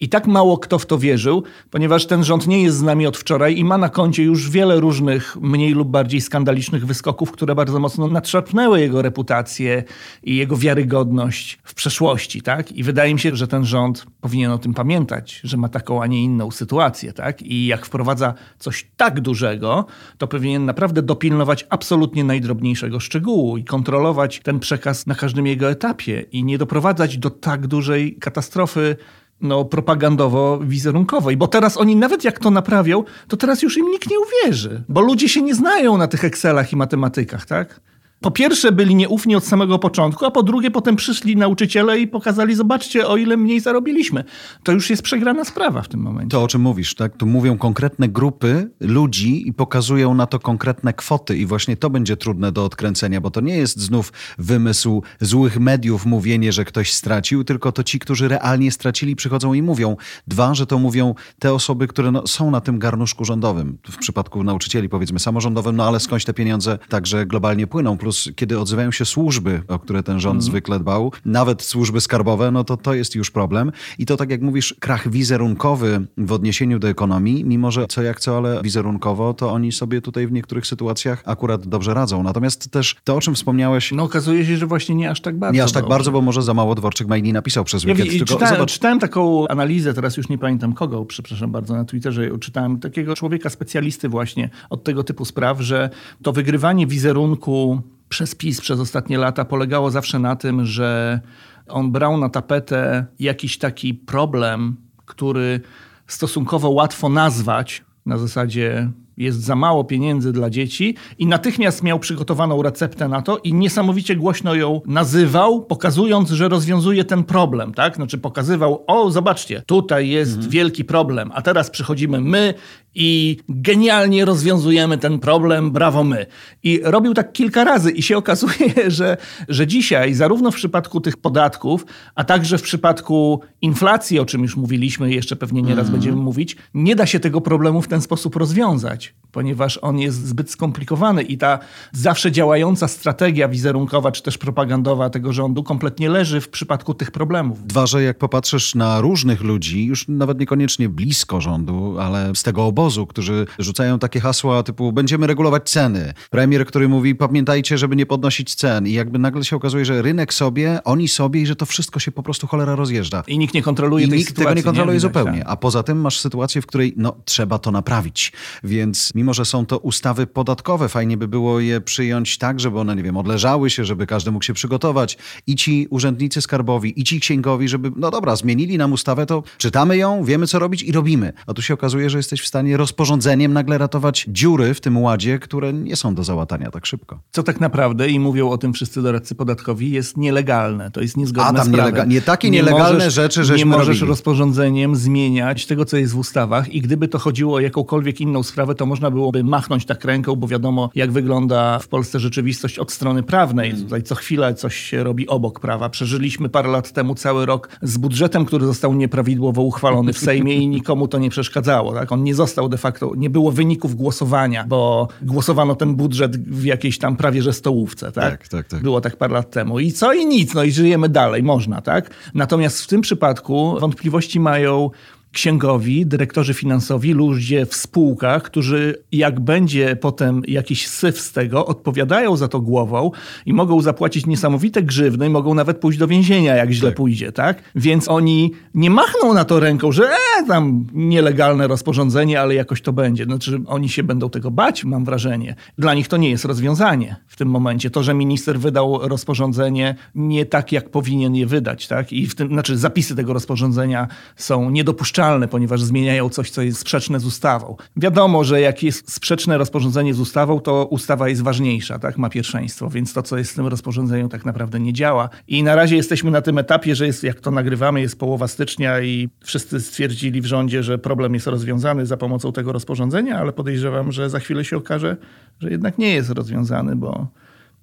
I 0.00 0.08
tak 0.08 0.26
mało 0.26 0.58
kto 0.58 0.78
w 0.78 0.86
to 0.86 0.98
wierzył, 0.98 1.42
ponieważ 1.70 2.06
ten 2.06 2.24
rząd 2.24 2.46
nie 2.46 2.62
jest 2.62 2.76
z 2.76 2.82
nami 2.82 3.06
od 3.06 3.16
wczoraj 3.16 3.58
i 3.58 3.64
ma 3.64 3.78
na 3.78 3.88
koncie 3.88 4.22
już 4.22 4.50
wiele 4.50 4.80
różnych 4.80 5.36
mniej 5.40 5.72
lub 5.72 5.88
bardziej 5.88 6.20
skandalicznych 6.20 6.86
wyskoków, 6.86 7.32
które 7.32 7.54
bardzo 7.54 7.78
mocno 7.78 8.08
nadszarpnęły 8.08 8.80
jego 8.80 9.02
reputację 9.02 9.84
i 10.22 10.36
jego 10.36 10.56
wiarygodność 10.56 11.58
w 11.64 11.74
przeszłości. 11.74 12.42
Tak? 12.42 12.72
I 12.72 12.82
wydaje 12.82 13.14
mi 13.14 13.20
się, 13.20 13.36
że 13.36 13.48
ten 13.48 13.64
rząd 13.64 14.06
powinien 14.20 14.50
o 14.50 14.58
tym 14.58 14.74
pamiętać, 14.74 15.40
że 15.44 15.56
ma 15.56 15.68
taką, 15.68 16.02
a 16.02 16.06
nie 16.06 16.22
inną 16.22 16.50
sytuację. 16.50 17.12
Tak? 17.12 17.42
I 17.42 17.66
jak 17.66 17.86
wprowadza 17.86 18.34
coś 18.58 18.86
tak 18.96 19.20
dużego, 19.20 19.86
to 20.18 20.26
powinien 20.26 20.64
naprawdę 20.64 21.02
dopilnować 21.02 21.66
absolutnie 21.70 22.24
najdrobniejszego 22.24 23.00
szczegółu 23.00 23.56
i 23.56 23.64
kontrolować 23.64 24.40
ten 24.40 24.60
przekaz 24.60 25.06
na 25.06 25.14
każdym 25.14 25.46
jego 25.46 25.70
etapie 25.70 26.24
i 26.32 26.44
nie 26.44 26.58
doprowadzać 26.58 27.18
do 27.18 27.30
tak 27.30 27.66
dużej 27.66 28.16
katastrofy 28.16 28.96
no, 29.40 29.64
propagandowo-wizerunkowej. 29.64 31.36
Bo 31.36 31.48
teraz 31.48 31.76
oni 31.76 31.96
nawet 31.96 32.24
jak 32.24 32.38
to 32.38 32.50
naprawią, 32.50 33.04
to 33.28 33.36
teraz 33.36 33.62
już 33.62 33.76
im 33.76 33.90
nikt 33.90 34.10
nie 34.10 34.16
uwierzy. 34.20 34.82
Bo 34.88 35.00
ludzie 35.00 35.28
się 35.28 35.42
nie 35.42 35.54
znają 35.54 35.96
na 35.96 36.08
tych 36.08 36.24
Excelach 36.24 36.72
i 36.72 36.76
matematykach, 36.76 37.46
tak? 37.46 37.80
Po 38.20 38.30
pierwsze 38.30 38.72
byli 38.72 38.94
nieufni 38.94 39.36
od 39.36 39.44
samego 39.44 39.78
początku, 39.78 40.24
a 40.24 40.30
po 40.30 40.42
drugie 40.42 40.70
potem 40.70 40.96
przyszli 40.96 41.36
nauczyciele 41.36 41.98
i 41.98 42.06
pokazali, 42.06 42.54
zobaczcie, 42.54 43.06
o 43.06 43.16
ile 43.16 43.36
mniej 43.36 43.60
zarobiliśmy. 43.60 44.24
To 44.62 44.72
już 44.72 44.90
jest 44.90 45.02
przegrana 45.02 45.44
sprawa 45.44 45.82
w 45.82 45.88
tym 45.88 46.00
momencie. 46.00 46.30
To 46.30 46.42
o 46.42 46.48
czym 46.48 46.60
mówisz, 46.60 46.94
tak? 46.94 47.16
Tu 47.16 47.26
mówią 47.26 47.58
konkretne 47.58 48.08
grupy 48.08 48.70
ludzi 48.80 49.48
i 49.48 49.52
pokazują 49.52 50.14
na 50.14 50.26
to 50.26 50.38
konkretne 50.38 50.92
kwoty 50.92 51.36
i 51.36 51.46
właśnie 51.46 51.76
to 51.76 51.90
będzie 51.90 52.16
trudne 52.16 52.52
do 52.52 52.64
odkręcenia, 52.64 53.20
bo 53.20 53.30
to 53.30 53.40
nie 53.40 53.56
jest 53.56 53.80
znów 53.80 54.12
wymysł 54.38 55.02
złych 55.20 55.60
mediów 55.60 56.06
mówienie, 56.06 56.52
że 56.52 56.64
ktoś 56.64 56.92
stracił, 56.92 57.44
tylko 57.44 57.72
to 57.72 57.84
ci, 57.84 57.98
którzy 57.98 58.28
realnie 58.28 58.72
stracili 58.72 59.16
przychodzą 59.16 59.54
i 59.54 59.62
mówią. 59.62 59.96
Dwa, 60.26 60.54
że 60.54 60.66
to 60.66 60.78
mówią 60.78 61.14
te 61.38 61.52
osoby, 61.52 61.88
które 61.88 62.10
no, 62.10 62.26
są 62.26 62.50
na 62.50 62.60
tym 62.60 62.78
garnuszku 62.78 63.24
rządowym. 63.24 63.78
W 63.90 63.96
przypadku 63.96 64.44
nauczycieli 64.44 64.88
powiedzmy 64.88 65.18
samorządowym, 65.18 65.76
no 65.76 65.84
ale 65.88 66.00
skądś 66.00 66.24
te 66.24 66.34
pieniądze 66.34 66.78
także 66.88 67.26
globalnie 67.26 67.66
płyną 67.66 67.98
plus 68.08 68.30
kiedy 68.36 68.58
odzywają 68.58 68.90
się 68.90 69.04
służby, 69.04 69.62
o 69.68 69.78
które 69.78 70.02
ten 70.02 70.20
rząd 70.20 70.34
mm. 70.34 70.42
zwykle 70.42 70.78
dbał, 70.78 71.12
nawet 71.24 71.62
służby 71.62 72.00
skarbowe, 72.00 72.50
no 72.50 72.64
to 72.64 72.76
to 72.76 72.94
jest 72.94 73.14
już 73.14 73.30
problem. 73.30 73.72
I 73.98 74.06
to 74.06 74.16
tak 74.16 74.30
jak 74.30 74.42
mówisz, 74.42 74.74
krach 74.80 75.10
wizerunkowy 75.10 76.06
w 76.18 76.32
odniesieniu 76.32 76.78
do 76.78 76.88
ekonomii, 76.88 77.44
mimo 77.44 77.70
że 77.70 77.86
co 77.86 78.02
jak 78.02 78.20
co, 78.20 78.36
ale 78.36 78.62
wizerunkowo, 78.62 79.34
to 79.34 79.52
oni 79.52 79.72
sobie 79.72 80.00
tutaj 80.00 80.26
w 80.26 80.32
niektórych 80.32 80.66
sytuacjach 80.66 81.22
akurat 81.26 81.66
dobrze 81.66 81.94
radzą. 81.94 82.22
Natomiast 82.22 82.70
też 82.70 82.96
to, 83.04 83.16
o 83.16 83.20
czym 83.20 83.34
wspomniałeś... 83.34 83.92
No 83.92 84.02
okazuje 84.02 84.46
się, 84.46 84.56
że 84.56 84.66
właśnie 84.66 84.94
nie 84.94 85.10
aż 85.10 85.20
tak 85.20 85.38
bardzo. 85.38 85.54
Nie 85.54 85.64
aż 85.64 85.72
tak 85.72 85.82
dobrze. 85.82 85.94
bardzo, 85.94 86.12
bo 86.12 86.20
może 86.20 86.42
za 86.42 86.54
mało 86.54 86.74
Dworczyk 86.74 87.08
Majni 87.08 87.32
napisał 87.32 87.64
przez 87.64 87.84
weekend. 87.84 88.12
Ja, 88.12 88.18
Tylko 88.18 88.34
czytałem, 88.34 88.54
zobacz... 88.54 88.72
czytałem 88.72 88.98
taką 88.98 89.48
analizę, 89.48 89.94
teraz 89.94 90.16
już 90.16 90.28
nie 90.28 90.38
pamiętam 90.38 90.72
kogo, 90.72 91.04
przepraszam 91.04 91.52
bardzo, 91.52 91.74
na 91.74 91.84
Twitterze 91.84 92.38
czytałem 92.38 92.80
takiego 92.80 93.14
człowieka 93.14 93.50
specjalisty 93.50 94.08
właśnie 94.08 94.50
od 94.70 94.84
tego 94.84 95.04
typu 95.04 95.24
spraw, 95.24 95.60
że 95.60 95.90
to 96.22 96.32
wygrywanie 96.32 96.86
wizerunku 96.86 97.82
przez 98.08 98.34
PiS 98.34 98.60
przez 98.60 98.80
ostatnie 98.80 99.18
lata 99.18 99.44
polegało 99.44 99.90
zawsze 99.90 100.18
na 100.18 100.36
tym, 100.36 100.66
że 100.66 101.20
on 101.68 101.92
brał 101.92 102.18
na 102.18 102.28
tapetę 102.28 103.06
jakiś 103.18 103.58
taki 103.58 103.94
problem, 103.94 104.76
który 105.06 105.60
stosunkowo 106.06 106.70
łatwo 106.70 107.08
nazwać 107.08 107.84
na 108.06 108.18
zasadzie 108.18 108.90
jest 109.18 109.40
za 109.40 109.56
mało 109.56 109.84
pieniędzy 109.84 110.32
dla 110.32 110.50
dzieci 110.50 110.94
i 111.18 111.26
natychmiast 111.26 111.82
miał 111.82 111.98
przygotowaną 111.98 112.62
receptę 112.62 113.08
na 113.08 113.22
to 113.22 113.38
i 113.38 113.54
niesamowicie 113.54 114.16
głośno 114.16 114.54
ją 114.54 114.80
nazywał, 114.86 115.64
pokazując, 115.64 116.30
że 116.30 116.48
rozwiązuje 116.48 117.04
ten 117.04 117.24
problem, 117.24 117.74
tak? 117.74 117.96
Znaczy 117.96 118.18
pokazywał, 118.18 118.84
o 118.86 119.10
zobaczcie, 119.10 119.62
tutaj 119.66 120.08
jest 120.08 120.34
mhm. 120.34 120.50
wielki 120.50 120.84
problem, 120.84 121.30
a 121.34 121.42
teraz 121.42 121.70
przychodzimy 121.70 122.20
my 122.20 122.54
i 122.94 123.36
genialnie 123.48 124.24
rozwiązujemy 124.24 124.98
ten 124.98 125.18
problem, 125.18 125.70
brawo 125.70 126.04
my. 126.04 126.26
I 126.62 126.80
robił 126.84 127.14
tak 127.14 127.32
kilka 127.32 127.64
razy 127.64 127.90
i 127.90 128.02
się 128.02 128.16
okazuje, 128.16 128.74
że, 128.86 129.16
że 129.48 129.66
dzisiaj 129.66 130.14
zarówno 130.14 130.50
w 130.50 130.54
przypadku 130.54 131.00
tych 131.00 131.16
podatków, 131.16 131.86
a 132.14 132.24
także 132.24 132.58
w 132.58 132.62
przypadku 132.62 133.40
inflacji, 133.62 134.18
o 134.18 134.26
czym 134.26 134.42
już 134.42 134.56
mówiliśmy 134.56 135.10
i 135.10 135.14
jeszcze 135.14 135.36
pewnie 135.36 135.62
nieraz 135.62 135.86
mm. 135.86 135.92
będziemy 135.92 136.16
mówić, 136.16 136.56
nie 136.74 136.96
da 136.96 137.06
się 137.06 137.20
tego 137.20 137.40
problemu 137.40 137.82
w 137.82 137.88
ten 137.88 138.00
sposób 138.00 138.36
rozwiązać, 138.36 139.14
ponieważ 139.32 139.78
on 139.82 139.98
jest 139.98 140.26
zbyt 140.26 140.50
skomplikowany 140.50 141.22
i 141.22 141.38
ta 141.38 141.58
zawsze 141.92 142.32
działająca 142.32 142.88
strategia 142.88 143.48
wizerunkowa 143.48 144.12
czy 144.12 144.22
też 144.22 144.38
propagandowa 144.38 145.10
tego 145.10 145.32
rządu 145.32 145.62
kompletnie 145.62 146.08
leży 146.08 146.40
w 146.40 146.48
przypadku 146.48 146.94
tych 146.94 147.10
problemów. 147.10 147.66
Dwa, 147.66 147.86
że 147.86 148.02
jak 148.02 148.18
popatrzysz 148.18 148.74
na 148.74 149.00
różnych 149.00 149.42
ludzi, 149.42 149.84
już 149.84 150.08
nawet 150.08 150.40
niekoniecznie 150.40 150.88
blisko 150.88 151.40
rządu, 151.40 151.96
ale 152.00 152.32
z 152.34 152.42
tego 152.42 152.66
obozu, 152.66 152.77
obozu, 152.78 153.06
którzy 153.06 153.46
rzucają 153.58 153.98
takie 153.98 154.20
hasła 154.20 154.62
typu 154.62 154.92
będziemy 154.92 155.26
regulować 155.26 155.70
ceny. 155.70 156.14
Premier, 156.30 156.66
który 156.66 156.88
mówi 156.88 157.14
pamiętajcie, 157.14 157.78
żeby 157.78 157.96
nie 157.96 158.06
podnosić 158.06 158.54
cen 158.54 158.86
i 158.86 158.92
jakby 158.92 159.18
nagle 159.18 159.44
się 159.44 159.56
okazuje, 159.56 159.84
że 159.84 160.02
rynek 160.02 160.34
sobie, 160.34 160.78
oni 160.84 161.08
sobie 161.08 161.40
i 161.40 161.46
że 161.46 161.56
to 161.56 161.66
wszystko 161.66 162.00
się 162.00 162.12
po 162.12 162.22
prostu 162.22 162.46
cholera 162.46 162.76
rozjeżdża. 162.76 163.22
I 163.26 163.38
nikt 163.38 163.54
nie 163.54 163.62
kontroluje 163.62 164.06
I 164.06 164.08
tej 164.08 164.18
nikt 164.18 164.28
sytuacji. 164.28 164.46
tego 164.46 164.56
nie 164.56 164.62
kontroluje 164.62 164.96
nie? 164.96 165.00
zupełnie. 165.00 165.38
Tak. 165.38 165.48
A 165.48 165.56
poza 165.56 165.82
tym 165.82 166.00
masz 166.00 166.20
sytuację, 166.20 166.62
w 166.62 166.66
której 166.66 166.94
no, 166.96 167.16
trzeba 167.24 167.58
to 167.58 167.70
naprawić. 167.70 168.32
Więc 168.64 169.14
mimo, 169.14 169.34
że 169.34 169.44
są 169.44 169.66
to 169.66 169.78
ustawy 169.78 170.26
podatkowe, 170.26 170.88
fajnie 170.88 171.16
by 171.16 171.28
było 171.28 171.60
je 171.60 171.80
przyjąć 171.80 172.38
tak, 172.38 172.60
żeby 172.60 172.78
one, 172.78 172.96
nie 172.96 173.02
wiem, 173.02 173.16
odleżały 173.16 173.70
się, 173.70 173.84
żeby 173.84 174.06
każdy 174.06 174.30
mógł 174.30 174.44
się 174.44 174.54
przygotować. 174.54 175.18
I 175.46 175.56
ci 175.56 175.86
urzędnicy 175.90 176.42
skarbowi, 176.42 177.00
i 177.00 177.04
ci 177.04 177.20
księgowi, 177.20 177.68
żeby, 177.68 177.92
no 177.96 178.10
dobra, 178.10 178.36
zmienili 178.36 178.78
nam 178.78 178.92
ustawę, 178.92 179.26
to 179.26 179.42
czytamy 179.58 179.96
ją, 179.96 180.24
wiemy 180.24 180.46
co 180.46 180.58
robić 180.58 180.82
i 180.82 180.92
robimy. 180.92 181.32
A 181.46 181.54
tu 181.54 181.62
się 181.62 181.74
okazuje, 181.74 182.10
że 182.10 182.18
jesteś 182.18 182.40
w 182.40 182.46
stanie 182.46 182.67
rozporządzeniem 182.76 183.52
nagle 183.52 183.78
ratować 183.78 184.26
dziury 184.28 184.74
w 184.74 184.80
tym 184.80 184.98
ładzie, 184.98 185.38
które 185.38 185.72
nie 185.72 185.96
są 185.96 186.14
do 186.14 186.24
załatania 186.24 186.70
tak 186.70 186.86
szybko. 186.86 187.18
Co 187.30 187.42
tak 187.42 187.60
naprawdę, 187.60 188.08
i 188.08 188.20
mówią 188.20 188.50
o 188.50 188.58
tym 188.58 188.72
wszyscy 188.72 189.02
doradcy 189.02 189.34
podatkowi, 189.34 189.90
jest 189.90 190.16
nielegalne. 190.16 190.90
To 190.90 191.00
jest 191.00 191.16
niezgodne 191.16 191.50
A, 191.50 191.52
tam 191.52 191.66
z 191.66 191.70
nielega- 191.70 192.06
nie 192.08 192.20
takie 192.22 192.50
nielegalne 192.50 192.94
możesz, 192.94 193.14
rzeczy, 193.14 193.44
że 193.44 193.56
Nie 193.56 193.66
możesz 193.66 193.86
robili. 193.88 194.06
rozporządzeniem 194.06 194.96
zmieniać 194.96 195.66
tego, 195.66 195.84
co 195.84 195.96
jest 195.96 196.12
w 196.12 196.18
ustawach 196.18 196.68
i 196.68 196.80
gdyby 196.80 197.08
to 197.08 197.18
chodziło 197.18 197.56
o 197.56 197.60
jakąkolwiek 197.60 198.20
inną 198.20 198.42
sprawę, 198.42 198.74
to 198.74 198.86
można 198.86 199.10
byłoby 199.10 199.44
machnąć 199.44 199.84
tak 199.86 200.04
ręką, 200.04 200.36
bo 200.36 200.48
wiadomo, 200.48 200.90
jak 200.94 201.12
wygląda 201.12 201.78
w 201.78 201.88
Polsce 201.88 202.20
rzeczywistość 202.20 202.78
od 202.78 202.92
strony 202.92 203.22
prawnej. 203.22 203.70
Hmm. 203.70 203.84
Tutaj 203.86 204.02
co 204.02 204.14
chwilę 204.14 204.54
coś 204.54 204.76
się 204.76 205.04
robi 205.04 205.26
obok 205.28 205.60
prawa. 205.60 205.88
Przeżyliśmy 205.88 206.48
parę 206.48 206.68
lat 206.68 206.92
temu 206.92 207.14
cały 207.14 207.46
rok 207.46 207.68
z 207.82 207.98
budżetem, 207.98 208.44
który 208.44 208.66
został 208.66 208.94
nieprawidłowo 208.94 209.62
uchwalony 209.62 210.12
w 210.12 210.18
Sejmie 210.18 210.54
i 210.56 210.68
nikomu 210.68 211.08
to 211.08 211.18
nie 211.18 211.30
przeszkadzało. 211.30 211.92
Tak? 211.94 212.12
On 212.12 212.24
nie 212.24 212.34
został 212.34 212.57
de 212.68 212.78
facto, 212.78 213.12
nie 213.16 213.30
było 213.30 213.52
wyników 213.52 213.94
głosowania, 213.94 214.64
bo 214.64 215.08
głosowano 215.22 215.74
ten 215.74 215.94
budżet 215.94 216.36
w 216.36 216.64
jakiejś 216.64 216.98
tam 216.98 217.16
prawie 217.16 217.42
że 217.42 217.52
stołówce. 217.52 218.12
Tak? 218.12 218.30
Tak, 218.30 218.48
tak, 218.48 218.68
tak. 218.68 218.82
Było 218.82 219.00
tak 219.00 219.16
parę 219.16 219.34
lat 219.34 219.50
temu. 219.50 219.78
I 219.78 219.92
co 219.92 220.12
i 220.12 220.26
nic, 220.26 220.54
no 220.54 220.64
i 220.64 220.70
żyjemy 220.70 221.08
dalej, 221.08 221.42
można, 221.42 221.80
tak? 221.80 222.10
Natomiast 222.34 222.82
w 222.82 222.86
tym 222.86 223.00
przypadku 223.00 223.76
wątpliwości 223.80 224.40
mają 224.40 224.90
księgowi, 225.32 226.06
dyrektorzy 226.06 226.54
finansowi, 226.54 227.12
ludzie 227.12 227.66
w 227.66 227.74
spółkach, 227.74 228.42
którzy 228.42 228.94
jak 229.12 229.40
będzie 229.40 229.96
potem 229.96 230.42
jakiś 230.48 230.88
syf 230.88 231.20
z 231.20 231.32
tego, 231.32 231.66
odpowiadają 231.66 232.36
za 232.36 232.48
to 232.48 232.60
głową 232.60 233.10
i 233.46 233.52
mogą 233.52 233.80
zapłacić 233.80 234.26
niesamowite 234.26 234.82
grzywny 234.82 235.26
i 235.26 235.30
mogą 235.30 235.54
nawet 235.54 235.78
pójść 235.78 235.98
do 235.98 236.06
więzienia, 236.06 236.56
jak 236.56 236.70
źle 236.70 236.88
tak. 236.88 236.96
pójdzie, 236.96 237.32
tak? 237.32 237.62
Więc 237.74 238.08
oni 238.08 238.52
nie 238.74 238.90
machną 238.90 239.34
na 239.34 239.44
to 239.44 239.60
ręką, 239.60 239.92
że 239.92 240.08
e, 240.08 240.46
tam 240.46 240.86
nielegalne 240.92 241.66
rozporządzenie, 241.66 242.40
ale 242.40 242.54
jakoś 242.54 242.82
to 242.82 242.92
będzie. 242.92 243.24
Znaczy 243.24 243.60
oni 243.66 243.88
się 243.88 244.02
będą 244.02 244.30
tego 244.30 244.50
bać, 244.50 244.84
mam 244.84 245.04
wrażenie. 245.04 245.54
Dla 245.78 245.94
nich 245.94 246.08
to 246.08 246.16
nie 246.16 246.30
jest 246.30 246.44
rozwiązanie 246.44 247.16
w 247.26 247.36
tym 247.36 247.48
momencie. 247.48 247.90
To, 247.90 248.02
że 248.02 248.14
minister 248.14 248.60
wydał 248.60 249.08
rozporządzenie 249.08 249.94
nie 250.14 250.46
tak, 250.46 250.72
jak 250.72 250.90
powinien 250.90 251.34
je 251.34 251.46
wydać, 251.46 251.88
tak? 251.88 252.12
I 252.12 252.26
w 252.26 252.34
tym, 252.34 252.48
znaczy 252.48 252.78
zapisy 252.78 253.16
tego 253.16 253.32
rozporządzenia 253.32 254.08
są 254.36 254.70
niedopuszczalne 254.70 255.17
ponieważ 255.48 255.82
zmieniają 255.82 256.28
coś, 256.28 256.50
co 256.50 256.62
jest 256.62 256.80
sprzeczne 256.80 257.20
z 257.20 257.26
ustawą. 257.26 257.76
Wiadomo, 257.96 258.44
że 258.44 258.60
jak 258.60 258.82
jest 258.82 259.12
sprzeczne 259.12 259.58
rozporządzenie 259.58 260.14
z 260.14 260.20
ustawą, 260.20 260.60
to 260.60 260.84
ustawa 260.84 261.28
jest 261.28 261.42
ważniejsza, 261.42 261.98
tak? 261.98 262.18
ma 262.18 262.30
pierwszeństwo, 262.30 262.90
więc 262.90 263.12
to, 263.12 263.22
co 263.22 263.38
jest 263.38 263.52
w 263.52 263.54
tym 263.54 263.66
rozporządzeniu, 263.66 264.28
tak 264.28 264.44
naprawdę 264.44 264.80
nie 264.80 264.92
działa. 264.92 265.28
I 265.48 265.62
na 265.62 265.74
razie 265.74 265.96
jesteśmy 265.96 266.30
na 266.30 266.42
tym 266.42 266.58
etapie, 266.58 266.94
że 266.94 267.06
jest, 267.06 267.24
jak 267.24 267.40
to 267.40 267.50
nagrywamy, 267.50 268.00
jest 268.00 268.18
połowa 268.18 268.48
stycznia 268.48 269.00
i 269.00 269.28
wszyscy 269.40 269.80
stwierdzili 269.80 270.40
w 270.40 270.46
rządzie, 270.46 270.82
że 270.82 270.98
problem 270.98 271.34
jest 271.34 271.46
rozwiązany 271.46 272.06
za 272.06 272.16
pomocą 272.16 272.52
tego 272.52 272.72
rozporządzenia, 272.72 273.38
ale 273.38 273.52
podejrzewam, 273.52 274.12
że 274.12 274.30
za 274.30 274.40
chwilę 274.40 274.64
się 274.64 274.76
okaże, 274.76 275.16
że 275.60 275.70
jednak 275.70 275.98
nie 275.98 276.14
jest 276.14 276.30
rozwiązany, 276.30 276.96
bo 276.96 277.26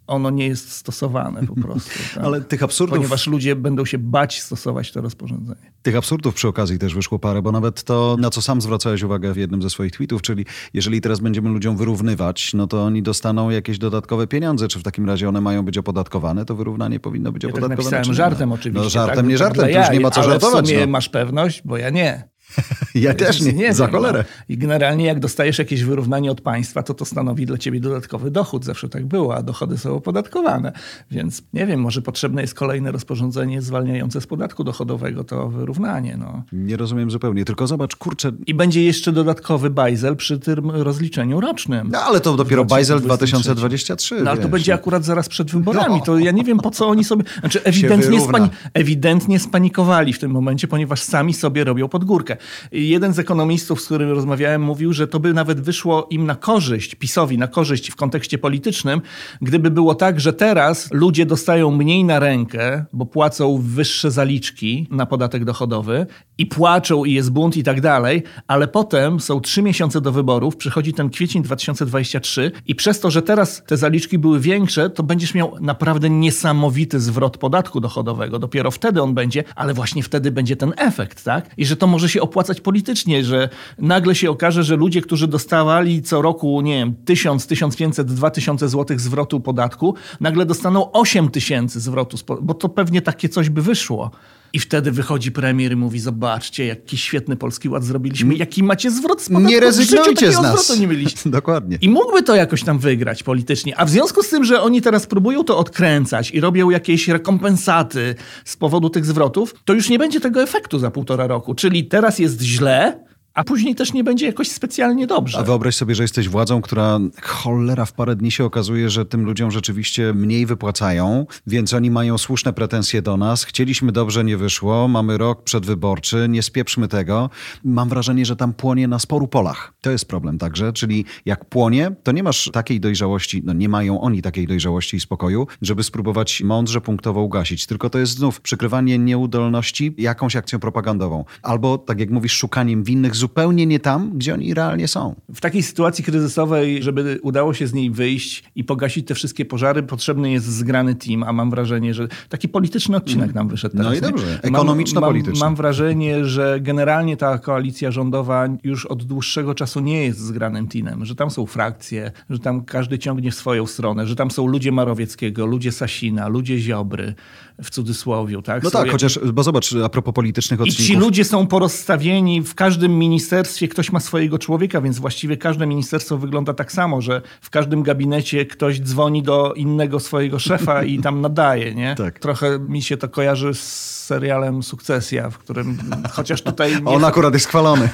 ono 0.07 0.29
nie 0.29 0.47
jest 0.47 0.71
stosowane 0.71 1.47
po 1.47 1.55
prostu. 1.55 1.89
Tak? 2.15 2.23
Ale 2.23 2.41
tych 2.41 2.63
absurdów... 2.63 2.97
Ponieważ 2.97 3.27
ludzie 3.27 3.55
będą 3.55 3.85
się 3.85 3.97
bać 3.97 4.41
stosować 4.41 4.91
to 4.91 5.01
rozporządzenie. 5.01 5.71
Tych 5.81 5.95
absurdów 5.95 6.35
przy 6.35 6.47
okazji 6.47 6.79
też 6.79 6.95
wyszło 6.95 7.19
parę, 7.19 7.41
bo 7.41 7.51
nawet 7.51 7.83
to, 7.83 8.15
na 8.19 8.29
co 8.29 8.41
sam 8.41 8.61
zwracałeś 8.61 9.03
uwagę 9.03 9.33
w 9.33 9.37
jednym 9.37 9.61
ze 9.61 9.69
swoich 9.69 9.91
tweetów, 9.91 10.21
czyli 10.21 10.45
jeżeli 10.73 11.01
teraz 11.01 11.19
będziemy 11.19 11.49
ludziom 11.49 11.77
wyrównywać, 11.77 12.53
no 12.53 12.67
to 12.67 12.83
oni 12.83 13.03
dostaną 13.03 13.49
jakieś 13.49 13.77
dodatkowe 13.77 14.27
pieniądze. 14.27 14.67
Czy 14.67 14.79
w 14.79 14.83
takim 14.83 15.05
razie 15.05 15.29
one 15.29 15.41
mają 15.41 15.65
być 15.65 15.77
opodatkowane? 15.77 16.45
To 16.45 16.55
wyrównanie 16.55 16.99
powinno 16.99 17.31
być 17.31 17.43
ja 17.43 17.49
opodatkowane. 17.49 17.75
Tak 17.75 17.91
napisałem 17.91 18.15
żartem 18.15 18.51
oczywiście. 18.51 18.83
No 18.83 18.89
żartem, 18.89 19.15
tak? 19.15 19.27
nie 19.27 19.37
żartem, 19.37 19.71
to 19.71 19.79
już 19.79 19.89
nie 19.89 19.99
ma 19.99 20.11
co 20.11 20.21
ale 20.21 20.29
żartować. 20.29 20.65
w 20.65 20.67
sumie 20.67 20.79
no. 20.79 20.91
masz 20.91 21.09
pewność, 21.09 21.61
bo 21.65 21.77
ja 21.77 21.89
nie. 21.89 22.34
Ja 22.95 23.13
też 23.13 23.41
nie, 23.41 23.53
nie 23.53 23.73
za 23.73 23.87
cholerę. 23.87 24.25
No. 24.27 24.45
I 24.49 24.57
generalnie 24.57 25.05
jak 25.05 25.19
dostajesz 25.19 25.59
jakieś 25.59 25.83
wyrównanie 25.83 26.31
od 26.31 26.41
państwa, 26.41 26.83
to 26.83 26.93
to 26.93 27.05
stanowi 27.05 27.45
dla 27.45 27.57
ciebie 27.57 27.79
dodatkowy 27.79 28.31
dochód. 28.31 28.65
Zawsze 28.65 28.89
tak 28.89 29.05
było, 29.05 29.35
a 29.35 29.43
dochody 29.43 29.77
są 29.77 29.95
opodatkowane. 29.95 30.71
Więc 31.11 31.43
nie 31.53 31.65
wiem, 31.65 31.79
może 31.79 32.01
potrzebne 32.01 32.41
jest 32.41 32.53
kolejne 32.53 32.91
rozporządzenie 32.91 33.61
zwalniające 33.61 34.21
z 34.21 34.27
podatku 34.27 34.63
dochodowego 34.63 35.23
to 35.23 35.49
wyrównanie. 35.49 36.17
No. 36.17 36.43
Nie 36.51 36.77
rozumiem 36.77 37.11
zupełnie, 37.11 37.45
tylko 37.45 37.67
zobacz, 37.67 37.95
kurczę... 37.95 38.31
I 38.47 38.53
będzie 38.53 38.83
jeszcze 38.83 39.11
dodatkowy 39.11 39.69
bajzel 39.69 40.15
przy 40.15 40.39
tym 40.39 40.71
rozliczeniu 40.71 41.41
rocznym. 41.41 41.89
No 41.91 41.99
ale 41.99 42.19
to 42.19 42.35
dopiero 42.35 42.65
bajzel 42.65 43.01
2023. 43.01 44.21
No 44.23 44.31
ale 44.31 44.41
to 44.41 44.49
będzie 44.49 44.73
akurat 44.73 45.05
zaraz 45.05 45.29
przed 45.29 45.51
wyborami. 45.51 45.95
No. 45.95 46.05
To 46.05 46.19
ja 46.19 46.31
nie 46.31 46.43
wiem, 46.43 46.57
po 46.57 46.71
co 46.71 46.87
oni 46.87 47.03
sobie... 47.03 47.23
Znaczy 47.39 47.63
ewidentnie, 47.63 48.21
spani... 48.21 48.49
ewidentnie 48.73 49.39
spanikowali 49.39 50.13
w 50.13 50.19
tym 50.19 50.31
momencie, 50.31 50.67
ponieważ 50.67 51.01
sami 51.01 51.33
sobie 51.33 51.63
robią 51.63 51.87
pod 51.87 52.05
górkę. 52.05 52.34
Jeden 52.71 53.13
z 53.13 53.19
ekonomistów, 53.19 53.81
z 53.81 53.85
którym 53.85 54.09
rozmawiałem, 54.09 54.61
mówił, 54.61 54.93
że 54.93 55.07
to 55.07 55.19
by 55.19 55.33
nawet 55.33 55.61
wyszło 55.61 56.07
im 56.09 56.25
na 56.25 56.35
korzyść, 56.35 56.95
PiSowi 56.95 57.37
na 57.37 57.47
korzyść 57.47 57.91
w 57.91 57.95
kontekście 57.95 58.37
politycznym, 58.37 59.01
gdyby 59.41 59.71
było 59.71 59.95
tak, 59.95 60.19
że 60.19 60.33
teraz 60.33 60.89
ludzie 60.91 61.25
dostają 61.25 61.71
mniej 61.71 62.03
na 62.03 62.19
rękę, 62.19 62.85
bo 62.93 63.05
płacą 63.05 63.61
wyższe 63.63 64.11
zaliczki 64.11 64.87
na 64.91 65.05
podatek 65.05 65.45
dochodowy 65.45 66.05
i 66.37 66.45
płaczą 66.45 67.05
i 67.05 67.13
jest 67.13 67.31
bunt 67.31 67.57
i 67.57 67.63
tak 67.63 67.81
dalej, 67.81 68.23
ale 68.47 68.67
potem 68.67 69.19
są 69.19 69.39
trzy 69.39 69.61
miesiące 69.61 70.01
do 70.01 70.11
wyborów, 70.11 70.57
przychodzi 70.57 70.93
ten 70.93 71.09
kwiecień 71.09 71.43
2023 71.43 72.51
i 72.67 72.75
przez 72.75 72.99
to, 72.99 73.11
że 73.11 73.21
teraz 73.21 73.63
te 73.67 73.77
zaliczki 73.77 74.17
były 74.17 74.39
większe, 74.39 74.89
to 74.89 75.03
będziesz 75.03 75.33
miał 75.33 75.55
naprawdę 75.61 76.09
niesamowity 76.09 76.99
zwrot 76.99 77.37
podatku 77.37 77.79
dochodowego. 77.79 78.39
Dopiero 78.39 78.71
wtedy 78.71 79.01
on 79.01 79.13
będzie, 79.13 79.43
ale 79.55 79.73
właśnie 79.73 80.03
wtedy 80.03 80.31
będzie 80.31 80.55
ten 80.55 80.73
efekt, 80.77 81.23
tak? 81.23 81.49
I 81.57 81.65
że 81.65 81.75
to 81.75 81.87
może 81.87 82.09
się 82.09 82.21
opłacać 82.25 82.61
politycznie, 82.61 83.23
że 83.23 83.49
nagle 83.77 84.15
się 84.15 84.29
okaże, 84.29 84.63
że 84.63 84.75
ludzie, 84.75 85.01
którzy 85.01 85.27
dostawali 85.27 86.01
co 86.01 86.21
roku, 86.21 86.61
nie 86.61 86.77
wiem, 86.79 86.95
1000, 87.05 87.47
1500, 87.47 88.07
2000 88.07 88.69
złotych 88.69 88.99
zwrotu 88.99 89.39
podatku, 89.39 89.95
nagle 90.19 90.45
dostaną 90.45 90.91
8 90.91 91.29
tysięcy 91.29 91.79
zwrotu, 91.79 92.17
bo 92.41 92.53
to 92.53 92.69
pewnie 92.69 93.01
takie 93.01 93.29
coś 93.29 93.49
by 93.49 93.61
wyszło. 93.61 94.11
I 94.53 94.59
wtedy 94.59 94.91
wychodzi 94.91 95.31
premier 95.31 95.71
i 95.71 95.75
mówi, 95.75 95.99
zobaczcie, 95.99 96.65
jaki 96.65 96.97
świetny 96.97 97.35
Polski 97.35 97.69
Ład 97.69 97.83
zrobiliśmy, 97.83 98.35
jaki 98.35 98.63
macie 98.63 98.91
zwrot 98.91 99.21
z 99.21 99.27
podatku. 99.27 99.49
Nie 99.49 99.59
rezygnujcie 99.59 100.31
z 100.31 100.41
nas. 100.41 100.79
Nie 100.79 100.87
mieliście. 100.87 101.29
Dokładnie. 101.39 101.77
I 101.81 101.89
mógłby 101.89 102.23
to 102.23 102.35
jakoś 102.35 102.63
tam 102.63 102.79
wygrać 102.79 103.23
politycznie. 103.23 103.79
A 103.79 103.85
w 103.85 103.89
związku 103.89 104.23
z 104.23 104.29
tym, 104.29 104.43
że 104.43 104.61
oni 104.61 104.81
teraz 104.81 105.07
próbują 105.07 105.43
to 105.43 105.57
odkręcać 105.57 106.31
i 106.31 106.39
robią 106.39 106.69
jakieś 106.69 107.07
rekompensaty 107.07 108.15
z 108.45 108.57
powodu 108.57 108.89
tych 108.89 109.05
zwrotów, 109.05 109.55
to 109.65 109.73
już 109.73 109.89
nie 109.89 109.99
będzie 109.99 110.19
tego 110.19 110.43
efektu 110.43 110.79
za 110.79 110.91
półtora 110.91 111.27
roku. 111.27 111.55
Czyli 111.55 111.85
teraz 111.85 112.19
jest 112.19 112.41
źle, 112.41 113.05
a 113.35 113.43
później 113.43 113.75
też 113.75 113.93
nie 113.93 114.03
będzie 114.03 114.25
jakoś 114.25 114.51
specjalnie 114.51 115.07
dobrze. 115.07 115.39
A 115.39 115.43
wyobraź 115.43 115.75
sobie, 115.75 115.95
że 115.95 116.03
jesteś 116.03 116.29
władzą, 116.29 116.61
która 116.61 116.99
cholera 117.21 117.85
w 117.85 117.93
parę 117.93 118.15
dni 118.15 118.31
się 118.31 118.45
okazuje, 118.45 118.89
że 118.89 119.05
tym 119.05 119.25
ludziom 119.25 119.51
rzeczywiście 119.51 120.13
mniej 120.13 120.45
wypłacają, 120.45 121.25
więc 121.47 121.73
oni 121.73 121.91
mają 121.91 122.17
słuszne 122.17 122.53
pretensje 122.53 123.01
do 123.01 123.17
nas. 123.17 123.43
Chcieliśmy 123.43 123.91
dobrze, 123.91 124.23
nie 124.23 124.37
wyszło, 124.37 124.87
mamy 124.87 125.17
rok 125.17 125.43
przedwyborczy, 125.43 126.27
nie 126.29 126.43
spieprzmy 126.43 126.87
tego. 126.87 127.29
Mam 127.63 127.89
wrażenie, 127.89 128.25
że 128.25 128.35
tam 128.35 128.53
płonie 128.53 128.87
na 128.87 128.99
sporu 128.99 129.27
polach. 129.27 129.73
To 129.81 129.91
jest 129.91 130.07
problem 130.07 130.37
także, 130.37 130.73
czyli 130.73 131.05
jak 131.25 131.45
płonie, 131.45 131.91
to 132.03 132.11
nie 132.11 132.23
masz 132.23 132.49
takiej 132.53 132.79
dojrzałości, 132.79 133.41
no 133.45 133.53
nie 133.53 133.69
mają 133.69 134.01
oni 134.01 134.21
takiej 134.21 134.47
dojrzałości 134.47 134.97
i 134.97 134.99
spokoju, 134.99 135.47
żeby 135.61 135.83
spróbować 135.83 136.41
mądrze 136.41 136.81
punktowo 136.81 137.21
ugasić. 137.21 137.65
Tylko 137.65 137.89
to 137.89 137.99
jest 137.99 138.11
znów 138.11 138.41
przykrywanie 138.41 138.97
nieudolności 138.97 139.95
jakąś 139.97 140.35
akcją 140.35 140.59
propagandową. 140.59 141.25
Albo, 141.41 141.77
tak 141.77 141.99
jak 141.99 142.09
mówisz, 142.09 142.33
szukaniem 142.33 142.83
winnych 142.83 143.15
zupełnie 143.25 143.65
nie 143.65 143.79
tam, 143.79 144.11
gdzie 144.13 144.33
oni 144.33 144.53
realnie 144.53 144.87
są. 144.87 145.15
W 145.33 145.41
takiej 145.41 145.63
sytuacji 145.63 146.03
kryzysowej, 146.03 146.83
żeby 146.83 147.19
udało 147.21 147.53
się 147.53 147.67
z 147.67 147.73
niej 147.73 147.91
wyjść 147.91 148.43
i 148.55 148.63
pogasić 148.63 149.07
te 149.07 149.15
wszystkie 149.15 149.45
pożary, 149.45 149.83
potrzebny 149.83 150.31
jest 150.31 150.45
zgrany 150.45 150.95
team, 150.95 151.23
a 151.23 151.33
mam 151.33 151.49
wrażenie, 151.49 151.93
że 151.93 152.07
taki 152.29 152.49
polityczny 152.49 152.97
odcinek 152.97 153.33
nam 153.33 153.47
wyszedł 153.47 153.77
teraz. 153.77 153.91
No 153.91 153.97
i 153.97 154.01
dobrze, 154.01 154.39
ekonomiczno-polityczny. 154.41 155.39
Mam, 155.39 155.49
mam, 155.49 155.55
wrażenie, 155.55 156.25
że 156.25 156.59
generalnie 156.61 157.17
ta 157.17 157.37
koalicja 157.37 157.91
rządowa 157.91 158.47
już 158.63 158.85
od 158.85 159.03
dłuższego 159.03 159.55
czasu 159.55 159.79
nie 159.79 160.05
jest 160.05 160.19
zgranym 160.19 160.67
teamem, 160.67 161.05
że 161.05 161.15
tam 161.15 161.31
są 161.31 161.45
frakcje, 161.45 162.11
że 162.29 162.39
tam 162.39 162.65
każdy 162.65 162.99
ciągnie 162.99 163.31
w 163.31 163.35
swoją 163.35 163.65
stronę, 163.67 164.07
że 164.07 164.15
tam 164.15 164.31
są 164.31 164.47
ludzie 164.47 164.71
Marowieckiego, 164.71 165.45
ludzie 165.45 165.71
Sasina, 165.71 166.27
ludzie 166.27 166.59
Ziobry, 166.59 167.15
w 167.63 167.69
cudzysłowiu. 167.69 168.41
Tak? 168.41 168.63
No 168.63 168.69
są 168.69 168.77
tak, 168.77 168.85
jak... 168.85 168.91
chociaż, 168.91 169.19
bo 169.33 169.43
zobacz, 169.43 169.75
a 169.83 169.89
propos 169.89 170.13
politycznych 170.13 170.61
odcinków. 170.61 170.85
I 170.85 170.87
ci 170.87 170.95
ludzie 170.95 171.25
są 171.25 171.47
porozstawieni, 171.47 172.41
w 172.41 172.55
każdym 172.55 172.99
ministerstwie 172.99 173.67
ktoś 173.67 173.91
ma 173.91 173.99
swojego 173.99 174.39
człowieka, 174.39 174.81
więc 174.81 174.99
właściwie 174.99 175.37
każde 175.37 175.67
ministerstwo 175.67 176.17
wygląda 176.17 176.53
tak 176.53 176.71
samo, 176.71 177.01
że 177.01 177.21
w 177.41 177.49
każdym 177.49 177.83
gabinecie 177.83 178.45
ktoś 178.45 178.81
dzwoni 178.81 179.23
do 179.23 179.53
innego 179.53 179.99
swojego 179.99 180.39
szefa 180.39 180.83
i 180.83 180.99
tam 180.99 181.21
nadaje, 181.21 181.75
nie? 181.75 181.95
Tak. 182.05 182.19
Trochę 182.19 182.59
mi 182.59 182.81
się 182.81 182.97
to 182.97 183.09
kojarzy 183.09 183.53
z 183.53 183.95
serialem 184.05 184.63
Sukcesja, 184.63 185.29
w 185.29 185.37
którym 185.37 185.77
chociaż 186.11 186.41
tutaj... 186.41 186.71
Nie... 186.85 186.91
On 186.91 187.03
akurat 187.03 187.33
jest 187.33 187.47
chwalony. 187.47 187.89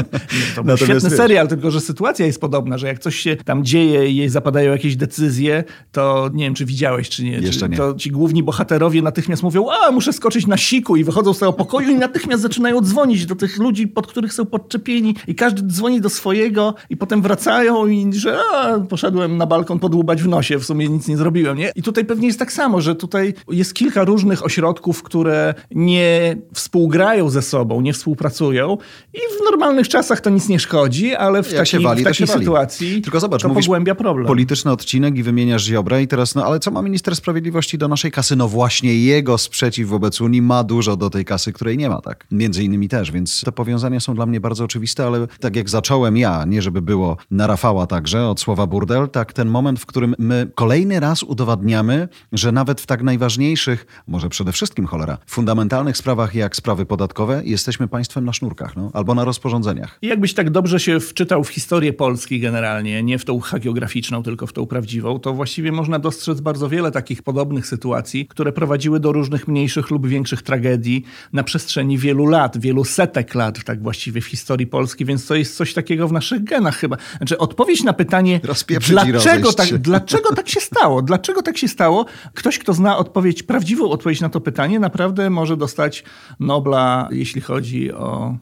to 0.56 0.64
był 0.64 0.76
świetny 0.76 1.10
serial, 1.10 1.48
tylko 1.48 1.70
że 1.70 1.80
sytuacja 1.80 2.26
jest 2.26 2.40
podobna, 2.40 2.78
że 2.78 2.86
jak 2.86 2.98
coś 2.98 3.16
się 3.16 3.36
tam 3.36 3.64
dzieje 3.64 4.08
i 4.08 4.28
zapadają 4.28 4.72
jakieś 4.72 4.96
decyzje, 4.96 5.64
to 5.92 6.30
nie 6.34 6.44
wiem, 6.44 6.54
czy 6.54 6.64
widziałeś, 6.64 7.08
czy 7.08 7.24
nie. 7.24 7.30
Jeszcze 7.30 7.60
czy, 7.60 7.68
nie. 7.68 7.76
To 7.76 7.94
ci 7.94 8.10
główni 8.10 8.42
bohaterowie 8.42 9.02
natychmiast 9.04 9.42
mówią, 9.42 9.66
a 9.70 9.90
muszę 9.90 10.12
skoczyć 10.12 10.46
na 10.46 10.56
siku 10.56 10.96
i 10.96 11.04
wychodzą 11.04 11.34
z 11.34 11.38
tego 11.38 11.52
pokoju 11.52 11.90
i 11.90 11.94
natychmiast 11.94 12.42
zaczynają 12.42 12.80
dzwonić 12.80 13.26
do 13.26 13.36
tych 13.36 13.58
ludzi, 13.58 13.88
pod 13.88 14.06
których 14.06 14.32
są 14.32 14.46
podczepieni 14.46 15.14
i 15.28 15.34
każdy 15.34 15.62
dzwoni 15.62 16.00
do 16.00 16.10
swojego 16.10 16.74
i 16.90 16.96
potem 16.96 17.22
wracają 17.22 17.86
i 17.86 18.12
że 18.12 18.38
a, 18.54 18.78
poszedłem 18.80 19.36
na 19.36 19.46
balkon 19.46 19.78
podłubać 19.78 20.22
w 20.22 20.28
nosie, 20.28 20.58
w 20.58 20.64
sumie 20.64 20.88
nic 20.88 21.08
nie 21.08 21.16
zrobiłem, 21.16 21.58
nie? 21.58 21.72
I 21.76 21.82
tutaj 21.82 22.04
pewnie 22.04 22.26
jest 22.26 22.38
tak 22.38 22.52
samo, 22.52 22.80
że 22.80 22.94
tutaj 22.94 23.34
jest 23.50 23.74
kilka 23.74 24.04
różnych 24.04 24.44
ośrodków, 24.44 25.02
które 25.02 25.54
nie 25.70 26.36
współgrają 26.52 27.30
ze 27.30 27.42
sobą, 27.42 27.80
nie 27.80 27.92
współpracują 27.92 28.78
i 29.14 29.18
w 29.18 29.50
normalnych 29.50 29.88
czasach 29.88 30.20
to 30.20 30.30
nic 30.30 30.48
nie 30.48 30.58
szkodzi, 30.60 31.14
ale 31.14 31.42
w, 31.42 31.46
Jak 31.46 31.56
taki, 31.56 31.70
się 31.70 31.80
wali, 31.80 32.00
w 32.02 32.04
takiej 32.04 32.26
wali. 32.26 32.40
sytuacji 32.40 33.02
Tylko 33.02 33.20
zobacz, 33.20 33.42
to 33.42 33.50
pogłębia 33.50 33.94
problem. 33.94 34.26
Polityczny 34.26 34.70
odcinek 34.72 35.16
i 35.16 35.22
wymieniasz 35.22 35.64
Ziobrę 35.64 36.02
i 36.02 36.08
teraz, 36.08 36.34
no 36.34 36.44
ale 36.46 36.60
co 36.60 36.70
ma 36.70 36.82
minister 36.82 37.16
sprawiedliwości 37.16 37.78
do 37.78 37.88
naszej 37.88 38.10
kasy? 38.10 38.36
No 38.36 38.48
właśnie 38.48 38.93
jego 38.94 39.38
sprzeciw 39.38 39.88
wobec 39.88 40.20
Unii 40.20 40.42
ma 40.42 40.64
dużo 40.64 40.96
do 40.96 41.10
tej 41.10 41.24
kasy, 41.24 41.52
której 41.52 41.78
nie 41.78 41.88
ma, 41.88 42.00
tak? 42.00 42.26
Między 42.30 42.64
innymi 42.64 42.88
też, 42.88 43.12
więc 43.12 43.40
te 43.40 43.52
powiązania 43.52 44.00
są 44.00 44.14
dla 44.14 44.26
mnie 44.26 44.40
bardzo 44.40 44.64
oczywiste, 44.64 45.06
ale 45.06 45.26
tak 45.40 45.56
jak 45.56 45.70
zacząłem 45.70 46.16
ja, 46.16 46.44
nie 46.44 46.62
żeby 46.62 46.82
było 46.82 47.16
na 47.30 47.46
Rafała 47.46 47.86
także, 47.86 48.28
od 48.28 48.40
słowa 48.40 48.66
burdel, 48.66 49.08
tak 49.08 49.32
ten 49.32 49.48
moment, 49.48 49.80
w 49.80 49.86
którym 49.86 50.14
my 50.18 50.50
kolejny 50.54 51.00
raz 51.00 51.22
udowadniamy, 51.22 52.08
że 52.32 52.52
nawet 52.52 52.80
w 52.80 52.86
tak 52.86 53.02
najważniejszych, 53.02 53.86
może 54.08 54.28
przede 54.28 54.52
wszystkim 54.52 54.86
cholera, 54.86 55.18
fundamentalnych 55.26 55.96
sprawach 55.96 56.34
jak 56.34 56.56
sprawy 56.56 56.86
podatkowe, 56.86 57.42
jesteśmy 57.44 57.88
państwem 57.88 58.24
na 58.24 58.32
sznurkach, 58.32 58.76
no, 58.76 58.90
albo 58.92 59.14
na 59.14 59.24
rozporządzeniach. 59.24 59.98
I 60.02 60.06
jakbyś 60.06 60.34
tak 60.34 60.50
dobrze 60.50 60.80
się 60.80 61.00
wczytał 61.00 61.44
w 61.44 61.48
historię 61.48 61.92
Polski 61.92 62.40
generalnie, 62.40 63.02
nie 63.02 63.18
w 63.18 63.24
tą 63.24 63.40
hagiograficzną, 63.40 64.22
tylko 64.22 64.46
w 64.46 64.52
tą 64.52 64.66
prawdziwą, 64.66 65.18
to 65.18 65.34
właściwie 65.34 65.72
można 65.72 65.98
dostrzec 65.98 66.40
bardzo 66.40 66.68
wiele 66.68 66.90
takich 66.90 67.22
podobnych 67.22 67.66
sytuacji, 67.66 68.26
które 68.26 68.52
prowadziły 68.84 69.00
do 69.00 69.12
różnych 69.12 69.48
mniejszych 69.48 69.90
lub 69.90 70.06
większych 70.06 70.42
tragedii 70.42 71.04
na 71.32 71.42
przestrzeni 71.42 71.98
wielu 71.98 72.26
lat, 72.26 72.58
wielu 72.58 72.84
setek 72.84 73.34
lat, 73.34 73.64
tak 73.64 73.82
właściwie 73.82 74.20
w 74.20 74.26
historii 74.26 74.66
Polski, 74.66 75.04
więc 75.04 75.26
to 75.26 75.34
jest 75.34 75.56
coś 75.56 75.74
takiego 75.74 76.08
w 76.08 76.12
naszych 76.12 76.44
genach 76.44 76.76
chyba. 76.76 76.96
Znaczy 77.16 77.38
odpowiedź 77.38 77.82
na 77.82 77.92
pytanie, 77.92 78.40
dlaczego 78.88 79.52
tak, 79.52 79.66
się. 79.66 79.78
dlaczego 79.78 80.34
tak 80.34 80.48
się 80.48 80.60
stało? 80.60 81.02
Dlaczego 81.02 81.42
tak 81.42 81.58
się 81.58 81.68
stało? 81.68 82.06
Ktoś, 82.34 82.58
kto 82.58 82.72
zna 82.72 82.96
odpowiedź, 82.96 83.42
prawdziwą 83.42 83.90
odpowiedź 83.90 84.20
na 84.20 84.28
to 84.28 84.40
pytanie, 84.40 84.80
naprawdę 84.80 85.30
może 85.30 85.56
dostać 85.56 86.04
Nobla, 86.40 87.08
jeśli 87.10 87.40
chodzi 87.40 87.92
o 87.92 88.36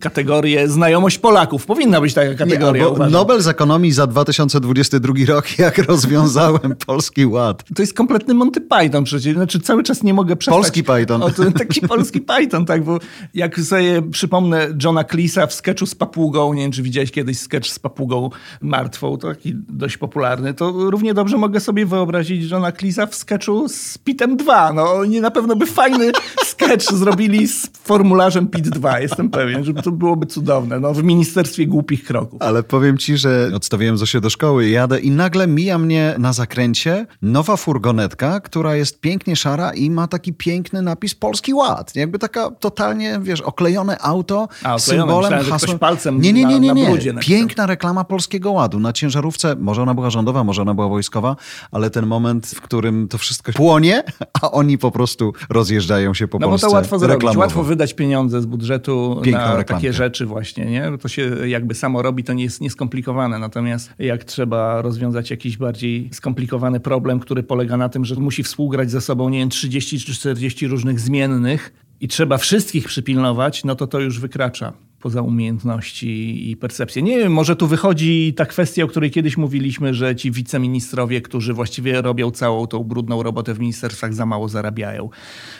kategorię 0.00 0.68
znajomość 0.68 1.18
Polaków. 1.18 1.66
Powinna 1.66 2.00
być 2.00 2.14
taka 2.14 2.34
kategoria. 2.34 2.88
uważam. 2.88 3.12
Nobel 3.12 3.42
z 3.42 3.48
ekonomii 3.48 3.92
za 3.92 4.06
2022 4.06 5.14
rok, 5.28 5.58
jak 5.58 5.78
rozwiązałem 5.78 6.74
Polski 6.86 7.26
Ład. 7.26 7.64
To 7.74 7.82
jest 7.82 7.94
kompletny 7.94 8.34
Monty 8.34 8.60
Python 8.60 9.04
przecież. 9.04 9.34
Znaczy 9.34 9.60
cały 9.60 9.75
czas 9.82 10.02
nie 10.02 10.14
mogę 10.14 10.36
przestać. 10.36 10.58
Polski 10.58 10.84
Python. 10.84 11.22
O, 11.22 11.30
taki 11.58 11.80
polski 11.80 12.20
Python, 12.20 12.66
tak, 12.66 12.84
bo 12.84 12.98
jak 13.34 13.60
sobie 13.60 14.02
przypomnę 14.02 14.68
Johna 14.82 15.04
Cleese 15.04 15.26
Klisa 15.26 15.46
w 15.46 15.54
sketchu 15.54 15.86
z 15.86 15.94
papugą, 15.94 16.54
nie 16.54 16.62
wiem 16.62 16.72
czy 16.72 16.82
widziałeś 16.82 17.10
kiedyś 17.10 17.38
sketch 17.38 17.68
z 17.68 17.78
papugą 17.78 18.30
martwą, 18.60 19.16
to 19.16 19.28
taki 19.28 19.52
dość 19.68 19.96
popularny, 19.96 20.54
to 20.54 20.90
równie 20.90 21.14
dobrze 21.14 21.36
mogę 21.36 21.60
sobie 21.60 21.86
wyobrazić 21.86 22.50
Johna 22.50 22.72
Klisa 22.72 23.06
w 23.06 23.14
sketchu 23.14 23.68
z 23.68 23.98
Pitem 23.98 24.36
2. 24.36 24.72
No 24.72 24.92
oni 24.92 25.20
na 25.20 25.30
pewno 25.30 25.56
by 25.56 25.66
fajny 25.66 26.12
sketch 26.52 26.92
zrobili 26.92 27.48
z 27.48 27.70
formularzem 27.84 28.48
PIT 28.48 28.68
2, 28.68 29.00
jestem 29.00 29.30
pewien, 29.30 29.64
że 29.64 29.74
to 29.74 29.92
byłoby 29.92 30.26
cudowne, 30.26 30.80
no 30.80 30.94
w 30.94 31.02
Ministerstwie 31.02 31.66
Głupich 31.66 32.04
Kroków. 32.04 32.42
Ale 32.42 32.62
powiem 32.62 32.98
ci, 32.98 33.16
że 33.16 33.50
odstawiłem 33.54 33.98
Zosię 33.98 34.20
do 34.20 34.30
szkoły, 34.30 34.68
jadę 34.68 35.00
i 35.00 35.10
nagle 35.10 35.46
mija 35.46 35.78
mnie 35.78 36.14
na 36.18 36.32
zakręcie 36.32 37.06
nowa 37.22 37.56
furgonetka, 37.56 38.40
która 38.40 38.76
jest 38.76 39.00
pięknie 39.00 39.36
szara 39.36 39.65
i 39.72 39.90
ma 39.90 40.06
taki 40.08 40.32
piękny 40.32 40.82
napis 40.82 41.14
Polski 41.14 41.54
Ład. 41.54 41.96
Jakby 41.96 42.18
taka 42.18 42.50
totalnie, 42.50 43.18
wiesz, 43.22 43.40
oklejone 43.40 43.98
auto 43.98 44.48
A, 44.62 44.78
z 44.78 44.84
symbolem, 44.84 45.32
Myślałem, 45.32 45.44
hasłem. 45.60 45.78
palcem 45.78 46.20
nie, 46.20 46.32
nie, 46.32 46.44
nie, 46.44 46.60
nie, 46.60 46.72
nie. 46.72 46.88
napisał. 46.90 47.14
Piękna 47.20 47.66
reklama 47.66 48.04
Polskiego 48.04 48.52
Ładu 48.52 48.80
na 48.80 48.92
ciężarówce. 48.92 49.56
Może 49.56 49.82
ona 49.82 49.94
była 49.94 50.10
rządowa, 50.10 50.44
może 50.44 50.62
ona 50.62 50.74
była 50.74 50.88
wojskowa, 50.88 51.36
ale 51.72 51.90
ten 51.90 52.06
moment, 52.06 52.46
w 52.46 52.60
którym 52.60 53.08
to 53.08 53.18
wszystko 53.18 53.52
płonie, 53.52 54.02
a 54.42 54.50
oni 54.50 54.78
po 54.78 54.90
prostu 54.90 55.32
rozjeżdżają 55.50 56.14
się 56.14 56.28
po 56.28 56.38
No 56.38 56.46
bo 56.46 56.50
Polsce 56.50 56.66
to 56.66 56.72
łatwo 56.72 56.98
zrobić. 56.98 57.14
reklamowo. 57.14 57.40
Łatwo 57.40 57.62
wydać 57.62 57.94
pieniądze 57.94 58.42
z 58.42 58.46
budżetu 58.46 59.20
Piękną 59.24 59.40
na 59.40 59.46
reklamkę. 59.56 59.74
takie 59.74 59.92
rzeczy 59.92 60.26
właśnie, 60.26 60.64
nie? 60.66 60.92
To 61.00 61.08
się 61.08 61.36
jakby 61.48 61.74
samo 61.74 62.02
robi, 62.02 62.24
to 62.24 62.32
nie 62.32 62.44
jest 62.44 62.60
nieskomplikowane. 62.60 63.38
Natomiast 63.38 63.90
jak 63.98 64.24
trzeba 64.24 64.82
rozwiązać 64.82 65.30
jakiś 65.30 65.56
bardziej 65.56 66.10
skomplikowany 66.12 66.80
problem, 66.80 67.20
który 67.20 67.42
polega 67.42 67.76
na 67.76 67.88
tym, 67.88 68.04
że 68.04 68.14
musi 68.14 68.42
współgrać 68.42 68.90
ze 68.90 69.00
sobą, 69.00 69.28
nie 69.28 69.38
wiem, 69.46 69.50
30 69.50 70.00
czy 70.00 70.14
40 70.14 70.66
różnych 70.66 71.00
zmiennych 71.00 71.72
i 72.00 72.08
trzeba 72.08 72.38
wszystkich 72.38 72.86
przypilnować, 72.86 73.64
no 73.64 73.74
to 73.74 73.86
to 73.86 74.00
już 74.00 74.20
wykracza 74.20 74.72
poza 75.00 75.22
umiejętności 75.22 76.50
i 76.50 76.56
percepcję. 76.56 77.02
Nie 77.02 77.18
wiem, 77.18 77.32
może 77.32 77.56
tu 77.56 77.66
wychodzi 77.66 78.34
ta 78.36 78.46
kwestia, 78.46 78.84
o 78.84 78.86
której 78.86 79.10
kiedyś 79.10 79.36
mówiliśmy, 79.36 79.94
że 79.94 80.16
ci 80.16 80.30
wiceministrowie, 80.30 81.20
którzy 81.20 81.54
właściwie 81.54 82.02
robią 82.02 82.30
całą 82.30 82.66
tą 82.66 82.84
brudną 82.84 83.22
robotę 83.22 83.54
w 83.54 83.60
ministerstwach, 83.60 84.14
za 84.14 84.26
mało 84.26 84.48
zarabiają. 84.48 85.10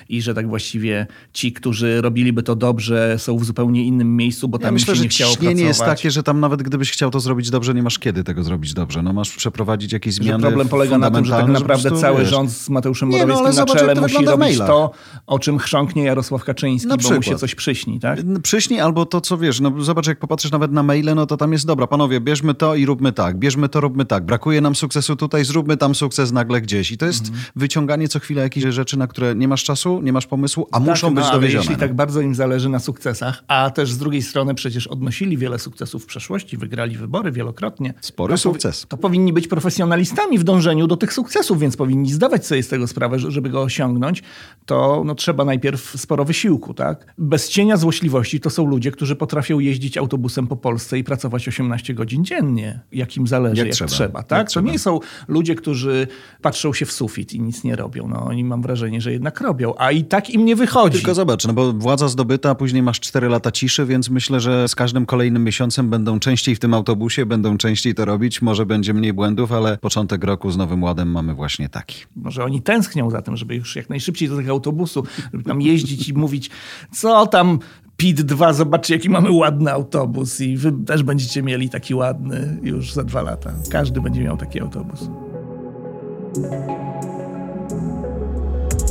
I 0.08 0.22
że 0.22 0.34
tak 0.34 0.48
właściwie 0.48 1.06
ci, 1.32 1.52
którzy 1.52 2.00
robiliby 2.00 2.42
to 2.42 2.56
dobrze, 2.56 3.14
są 3.18 3.38
w 3.38 3.44
zupełnie 3.44 3.84
innym 3.84 4.16
miejscu, 4.16 4.48
bo 4.48 4.58
tam 4.58 4.66
Ja 4.66 4.72
myślę, 4.72 4.94
się 4.94 4.98
że 4.98 5.02
nie 5.02 5.08
chciało 5.08 5.36
pracować. 5.36 5.60
jest 5.60 5.80
takie, 5.80 6.10
że 6.10 6.22
tam 6.22 6.40
nawet 6.40 6.62
gdybyś 6.62 6.90
chciał 6.90 7.10
to 7.10 7.20
zrobić 7.20 7.50
dobrze, 7.50 7.74
nie 7.74 7.82
masz 7.82 7.98
kiedy 7.98 8.24
tego 8.24 8.42
zrobić 8.42 8.74
dobrze. 8.74 9.02
No 9.02 9.12
masz 9.12 9.36
przeprowadzić 9.36 9.92
jakieś 9.92 10.14
Że 10.14 10.22
zmiany 10.22 10.42
problem 10.42 10.68
polega 10.68 10.98
na 10.98 11.10
tym, 11.10 11.24
że 11.24 11.32
tak 11.32 11.48
naprawdę 11.48 11.88
prostu, 11.90 12.00
cały 12.00 12.20
wiesz, 12.20 12.28
rząd 12.28 12.52
z 12.52 12.68
Mateuszem 12.68 13.08
Nie, 13.08 13.18
no, 13.18 13.26
Morawieckim 13.26 13.46
ale 13.46 13.54
na 13.54 13.60
zobacz, 13.60 13.78
czele 13.78 14.00
musi 14.00 14.24
robić 14.24 14.58
to, 14.58 14.90
o 15.26 15.38
czym 15.38 15.58
chrząknie 15.58 16.04
Jarosław 16.04 16.44
Kaczyński, 16.44 16.88
Na 16.88 16.96
bo 16.96 17.10
mu 17.14 17.22
się 17.22 17.36
coś 17.36 17.54
przyśni, 17.54 18.00
tak? 18.00 18.18
Przyśnij 18.42 18.80
albo 18.80 19.06
to, 19.06 19.20
co 19.26 19.38
wiesz, 19.38 19.60
no 19.60 19.72
zobacz, 19.78 20.06
jak 20.06 20.18
popatrzysz 20.18 20.50
nawet 20.50 20.72
na 20.72 20.82
maile, 20.82 21.14
no 21.14 21.26
to 21.26 21.36
tam 21.36 21.52
jest 21.52 21.66
dobra, 21.66 21.86
panowie, 21.86 22.20
bierzmy 22.20 22.54
to 22.54 22.74
i 22.74 22.86
róbmy 22.86 23.12
tak, 23.12 23.38
bierzmy 23.38 23.68
to, 23.68 23.80
róbmy 23.80 24.04
tak, 24.04 24.24
brakuje 24.24 24.60
nam 24.60 24.74
sukcesu 24.74 25.16
tutaj, 25.16 25.44
zróbmy 25.44 25.76
tam 25.76 25.94
sukces 25.94 26.32
nagle 26.32 26.60
gdzieś. 26.60 26.92
I 26.92 26.98
to 26.98 27.06
jest 27.06 27.26
Mhm. 27.26 27.44
wyciąganie 27.56 28.08
co 28.08 28.20
chwilę 28.20 28.42
jakichś 28.42 28.66
rzeczy, 28.66 28.98
na 28.98 29.06
które 29.06 29.34
nie 29.34 29.48
masz 29.48 29.64
czasu, 29.64 30.00
nie 30.02 30.12
masz 30.12 30.26
pomysłu, 30.26 30.68
a 30.72 30.80
muszą 30.80 31.06
tak, 31.06 31.14
być 31.14 31.24
no, 31.24 31.32
dowiezione. 31.32 31.60
Jeśli 31.60 31.74
no. 31.74 31.80
tak 31.80 31.94
bardzo 31.94 32.20
im 32.20 32.34
zależy 32.34 32.68
na 32.68 32.78
sukcesach, 32.78 33.44
a 33.48 33.70
też 33.70 33.92
z 33.92 33.98
drugiej 33.98 34.22
strony 34.22 34.54
przecież 34.54 34.86
odnosili 34.86 35.36
wiele 35.36 35.58
sukcesów 35.58 36.02
w 36.02 36.06
przeszłości, 36.06 36.56
wygrali 36.56 36.96
wybory 36.96 37.32
wielokrotnie. 37.32 37.94
Spory 38.00 38.34
to 38.34 38.38
sukces. 38.38 38.86
To 38.88 38.96
powinni 38.96 39.32
być 39.32 39.48
profesjonalistami 39.48 40.38
w 40.38 40.44
dążeniu 40.44 40.86
do 40.86 40.96
tych 40.96 41.12
sukcesów, 41.12 41.58
więc 41.58 41.76
powinni 41.76 42.12
zdawać 42.12 42.46
sobie 42.46 42.62
z 42.62 42.68
tego 42.68 42.86
sprawę, 42.86 43.18
że 43.18 43.30
żeby 43.30 43.50
go 43.50 43.62
osiągnąć, 43.62 44.22
to 44.66 45.02
no, 45.06 45.14
trzeba 45.14 45.44
najpierw 45.44 46.00
sporo 46.00 46.24
wysiłku. 46.24 46.74
Tak? 46.74 47.14
Bez 47.18 47.48
cienia 47.48 47.76
złośliwości 47.76 48.40
to 48.40 48.50
są 48.50 48.66
ludzie, 48.66 48.90
którzy 48.90 49.15
potrafią 49.16 49.58
jeździć 49.58 49.98
autobusem 49.98 50.46
po 50.46 50.56
Polsce 50.56 50.98
i 50.98 51.04
pracować 51.04 51.48
18 51.48 51.94
godzin 51.94 52.24
dziennie, 52.24 52.80
jak 52.92 53.16
im 53.16 53.26
zależy, 53.26 53.56
Jak 53.56 53.66
jak, 53.66 53.74
trzeba. 53.74 53.88
trzeba. 53.90 54.22
tak? 54.22 54.38
Jak 54.38 54.46
to 54.46 54.50
trzeba. 54.50 54.70
nie 54.70 54.78
są 54.78 55.00
ludzie, 55.28 55.54
którzy 55.54 56.06
patrzą 56.42 56.72
się 56.72 56.86
w 56.86 56.92
sufit 56.92 57.32
i 57.32 57.40
nic 57.40 57.64
nie 57.64 57.76
robią. 57.76 58.08
No, 58.08 58.24
oni 58.24 58.44
mam 58.44 58.62
wrażenie, 58.62 59.00
że 59.00 59.12
jednak 59.12 59.40
robią, 59.40 59.74
a 59.78 59.90
i 59.92 60.04
tak 60.04 60.30
im 60.30 60.44
nie 60.44 60.56
wychodzi. 60.56 60.96
Tylko 60.98 61.14
zobacz, 61.14 61.46
no 61.46 61.52
bo 61.52 61.72
władza 61.72 62.08
zdobyta, 62.08 62.54
później 62.54 62.82
masz 62.82 63.00
4 63.00 63.28
lata 63.28 63.50
ciszy, 63.52 63.86
więc 63.86 64.10
myślę, 64.10 64.40
że 64.40 64.68
z 64.68 64.74
każdym 64.74 65.06
kolejnym 65.06 65.44
miesiącem 65.44 65.90
będą 65.90 66.18
częściej 66.20 66.54
w 66.56 66.58
tym 66.58 66.74
autobusie, 66.74 67.26
będą 67.26 67.56
częściej 67.58 67.94
to 67.94 68.04
robić, 68.04 68.42
może 68.42 68.66
będzie 68.66 68.94
mniej 68.94 69.12
błędów, 69.12 69.52
ale 69.52 69.78
początek 69.78 70.24
roku 70.24 70.50
z 70.50 70.56
Nowym 70.56 70.82
Ładem 70.82 71.10
mamy 71.10 71.34
właśnie 71.34 71.68
taki. 71.68 72.04
Może 72.16 72.44
oni 72.44 72.62
tęsknią 72.62 73.10
za 73.10 73.22
tym, 73.22 73.36
żeby 73.36 73.54
już 73.54 73.76
jak 73.76 73.88
najszybciej 73.90 74.28
do 74.28 74.36
tego 74.36 74.50
autobusu, 74.50 75.04
żeby 75.32 75.44
tam 75.44 75.62
jeździć 75.62 76.08
i 76.08 76.14
mówić, 76.14 76.50
co 76.92 77.26
tam 77.26 77.58
PIT 77.96 78.22
2, 78.22 78.52
zobaczcie 78.52 78.94
jaki 78.94 79.10
mamy 79.10 79.30
ładny 79.30 79.72
autobus 79.72 80.40
i 80.40 80.56
wy 80.56 80.72
też 80.86 81.02
będziecie 81.02 81.42
mieli 81.42 81.70
taki 81.70 81.94
ładny 81.94 82.58
już 82.62 82.92
za 82.92 83.04
dwa 83.04 83.22
lata. 83.22 83.52
Każdy 83.70 84.00
będzie 84.00 84.22
miał 84.22 84.36
taki 84.36 84.60
autobus. 84.60 85.10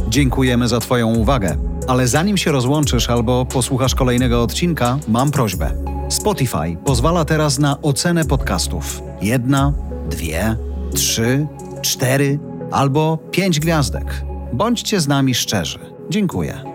Dziękujemy 0.09 0.67
za 0.67 0.79
Twoją 0.79 1.15
uwagę. 1.15 1.57
Ale 1.87 2.07
zanim 2.07 2.37
się 2.37 2.51
rozłączysz 2.51 3.09
albo 3.09 3.45
posłuchasz 3.45 3.95
kolejnego 3.95 4.43
odcinka, 4.43 4.99
mam 5.07 5.31
prośbę. 5.31 5.71
Spotify 6.09 6.77
pozwala 6.85 7.25
teraz 7.25 7.59
na 7.59 7.81
ocenę 7.81 8.25
podcastów. 8.25 9.01
Jedna, 9.21 9.73
dwie, 10.09 10.55
trzy, 10.93 11.47
cztery 11.81 12.39
albo 12.71 13.17
pięć 13.31 13.59
gwiazdek. 13.59 14.25
Bądźcie 14.53 14.99
z 14.99 15.07
nami 15.07 15.33
szczerzy. 15.33 15.79
Dziękuję. 16.09 16.74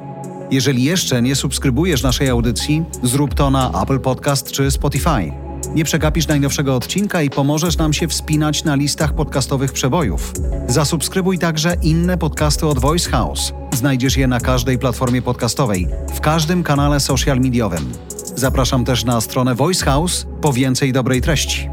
Jeżeli 0.51 0.85
jeszcze 0.85 1.23
nie 1.23 1.37
subskrybujesz 1.37 2.03
naszej 2.03 2.29
audycji, 2.29 2.85
zrób 3.03 3.35
to 3.35 3.51
na 3.51 3.83
Apple 3.83 4.01
Podcast 4.01 4.53
czy 4.53 4.71
Spotify. 4.71 5.33
Nie 5.75 5.85
przegapisz 5.85 6.29
najnowszego 6.29 6.77
odcinka 6.77 7.23
i 7.23 7.31
pomożesz 7.31 7.77
nam 7.77 7.93
się 7.93 8.09
wspinać 8.09 8.65
na 8.65 8.75
listach 8.75 9.15
podcastowych 9.15 9.73
przebojów. 9.73 10.33
Zasubskrybuj 10.69 11.39
także 11.39 11.77
inne 11.83 12.19
podcasty 12.19 12.67
od 12.67 12.79
Voice 12.79 13.11
House. 13.11 13.53
Znajdziesz 13.73 14.17
je 14.17 14.27
na 14.27 14.41
każdej 14.41 14.79
platformie 14.79 15.23
podcastowej, 15.23 15.89
w 16.15 16.21
każdym 16.21 16.63
kanale 16.63 17.01
social 17.01 17.41
mediowym. 17.41 17.93
Zapraszam 18.37 18.85
też 18.85 19.05
na 19.05 19.21
stronę 19.21 19.55
Voice 19.55 19.85
House 19.85 20.27
po 20.41 20.53
więcej 20.53 20.93
dobrej 20.93 21.21
treści. 21.21 21.69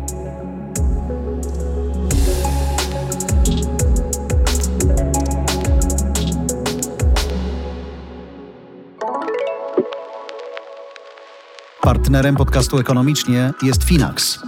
Partnerem 11.87 12.35
podcastu 12.35 12.79
ekonomicznie 12.79 13.53
jest 13.63 13.83
Finax. 13.83 14.39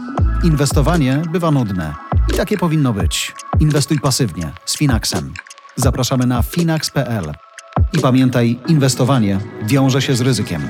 Inwestowanie 0.43 1.21
bywa 1.32 1.52
nudne 1.52 1.95
i 2.34 2.38
takie 2.38 2.58
powinno 2.58 2.93
być. 2.93 3.34
Inwestuj 3.60 3.99
pasywnie 3.99 4.52
z 4.65 4.78
Finaxem. 4.78 5.34
Zapraszamy 5.75 6.25
na 6.25 6.41
finax.pl. 6.41 7.34
I 7.93 7.99
pamiętaj, 7.99 8.60
inwestowanie 8.67 9.39
wiąże 9.63 10.02
się 10.02 10.15
z 10.15 10.21
ryzykiem. 10.21 10.62